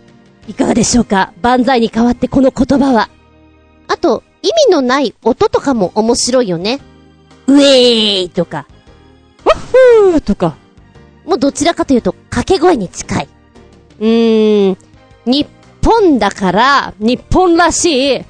[0.48, 1.34] いかがでしょうか？
[1.42, 3.10] 万歳に代わってこの言葉は。
[3.88, 6.80] あと、意味のない音とかも面白いよね。
[7.48, 8.66] ウェーイとか、
[9.44, 10.56] ワッフーとか。
[11.26, 13.30] もうどちらかというと掛け声に近い。
[14.00, 14.78] うーん、
[15.26, 15.48] 日
[15.84, 18.26] 本だから、日本らしい、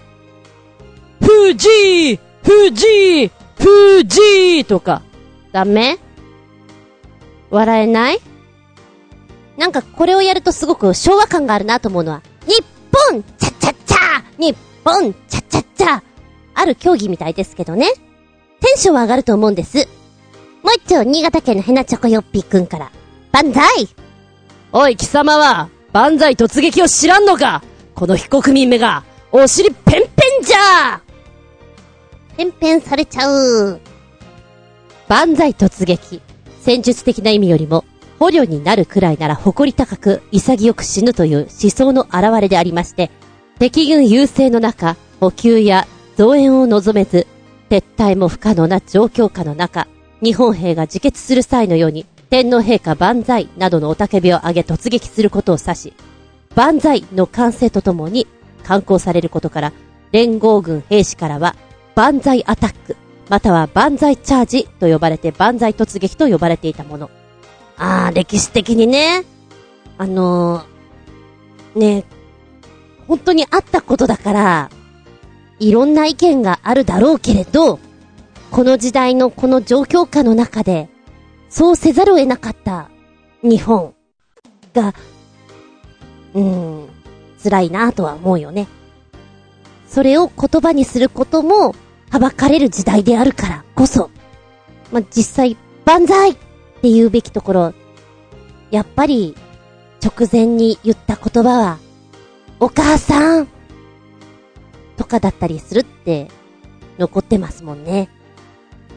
[1.21, 5.03] 富士富士富士とか、
[5.51, 5.99] ダメ？
[7.51, 8.19] 笑えない？
[9.57, 12.63] なんかこれをやるとすごく昭和感があるなと思うのは、日
[13.11, 13.97] 本チャチャチャ
[14.39, 16.01] 日本チャチャチャ
[16.55, 17.87] ある競技みたいですけどね。
[18.59, 19.87] テンションは上がると思うんです。
[20.63, 22.91] もう一丁、新潟県のヘナチョコヨッピーくんから。
[23.31, 23.89] 万歳
[24.71, 27.63] おい、貴様は、万歳突撃を知らんのか？
[27.95, 29.99] この非国民めが、お尻ペンペ
[30.41, 31.01] ンじゃ
[32.37, 33.81] ペンペンされちゃう。
[35.07, 36.21] 万歳突撃。
[36.61, 37.85] 戦術的な意味よりも、
[38.19, 43.09] 捕虜になるくらいなら誇り高く潔く死ぬという思想の表れでありまして、
[43.57, 47.25] 敵軍優勢の中、補給や増援を望めず、
[47.69, 49.87] 撤退も不可能な状況下の中、
[50.21, 55.93] 日本兵が自決する際のように、天皇陛下万歳などのおたけびを上げ突撃することを指し、
[56.55, 58.27] 万歳の完成とともに
[58.63, 59.73] 観光されることから、
[60.11, 61.55] 連合軍兵士からは、
[61.95, 62.97] 万歳アタック、
[63.31, 67.09] または万歳チャージと呼ばれて万歳突撃と呼ばれていたもの。
[67.77, 69.23] ああ、歴史的にね、
[69.97, 72.03] あのー、ね、
[73.07, 74.69] 本当にあったことだから、
[75.59, 77.79] いろんな意見があるだろうけれど、
[78.51, 80.89] この時代のこの状況下の中で、
[81.47, 82.89] そうせざるを得なかった
[83.41, 83.93] 日本
[84.73, 84.93] が、
[86.33, 86.89] うーん、
[87.41, 88.67] 辛いなとは思うよね。
[89.87, 91.73] それを言葉にすることも
[92.11, 94.11] はばかれる時代であるからこそ、
[94.91, 97.73] まあ、実際、万歳って言うべきところ、
[98.69, 99.35] やっぱり、
[100.03, 101.77] 直前に言った言葉は、
[102.59, 103.47] お母さん
[104.97, 106.27] とかだったりするって、
[106.99, 108.09] 残ってますもんね。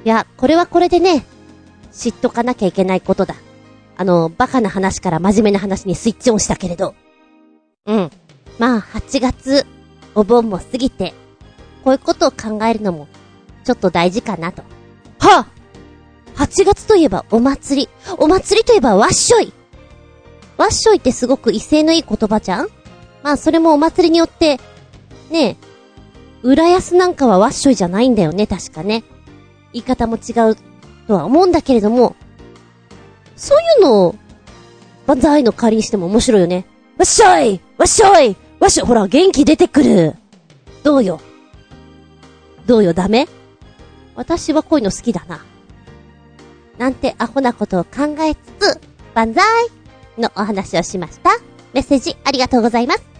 [0.04, 1.24] いや、これはこれでね、
[1.92, 3.36] 知っとかなきゃいけないことだ。
[3.96, 6.96] あの、バカな話から真面目な話にスイッチオンしたけれど。
[7.86, 8.10] うん。
[8.58, 9.64] まあ、8月、
[10.16, 11.14] お盆も過ぎて、
[11.84, 13.06] こういうことを考えるのも、
[13.62, 14.62] ちょっと大事かなと。
[15.20, 15.46] はあ
[16.36, 17.88] !8 月といえばお祭り。
[18.18, 19.52] お祭りといえばわっしょい。
[20.56, 22.68] わっしょいってすごく威勢のいい言葉じゃん？
[23.22, 24.58] まあ、それもお祭りによって、
[25.30, 25.56] ねえ、
[26.42, 29.02] 浦安なんかはわっしょいじゃないんだよね、確かね。
[29.72, 30.56] 言い方も違う
[31.06, 32.16] とは思うんだけれども、
[33.36, 34.14] そういうのを、
[35.06, 36.66] 万歳の代わりにしても面白いよね。
[36.98, 40.14] わっしょいわっしょいわっしょいほら、元気出てくる
[40.82, 41.20] どうよ？
[42.66, 43.28] どうよ、ダメ？
[44.14, 45.44] 私はこういうの好きだな。
[46.78, 48.80] なんてアホなことを考えつつ、
[49.14, 49.44] 万歳
[50.18, 51.30] のお話をしました。
[51.72, 53.13] メッセージありがとうございます。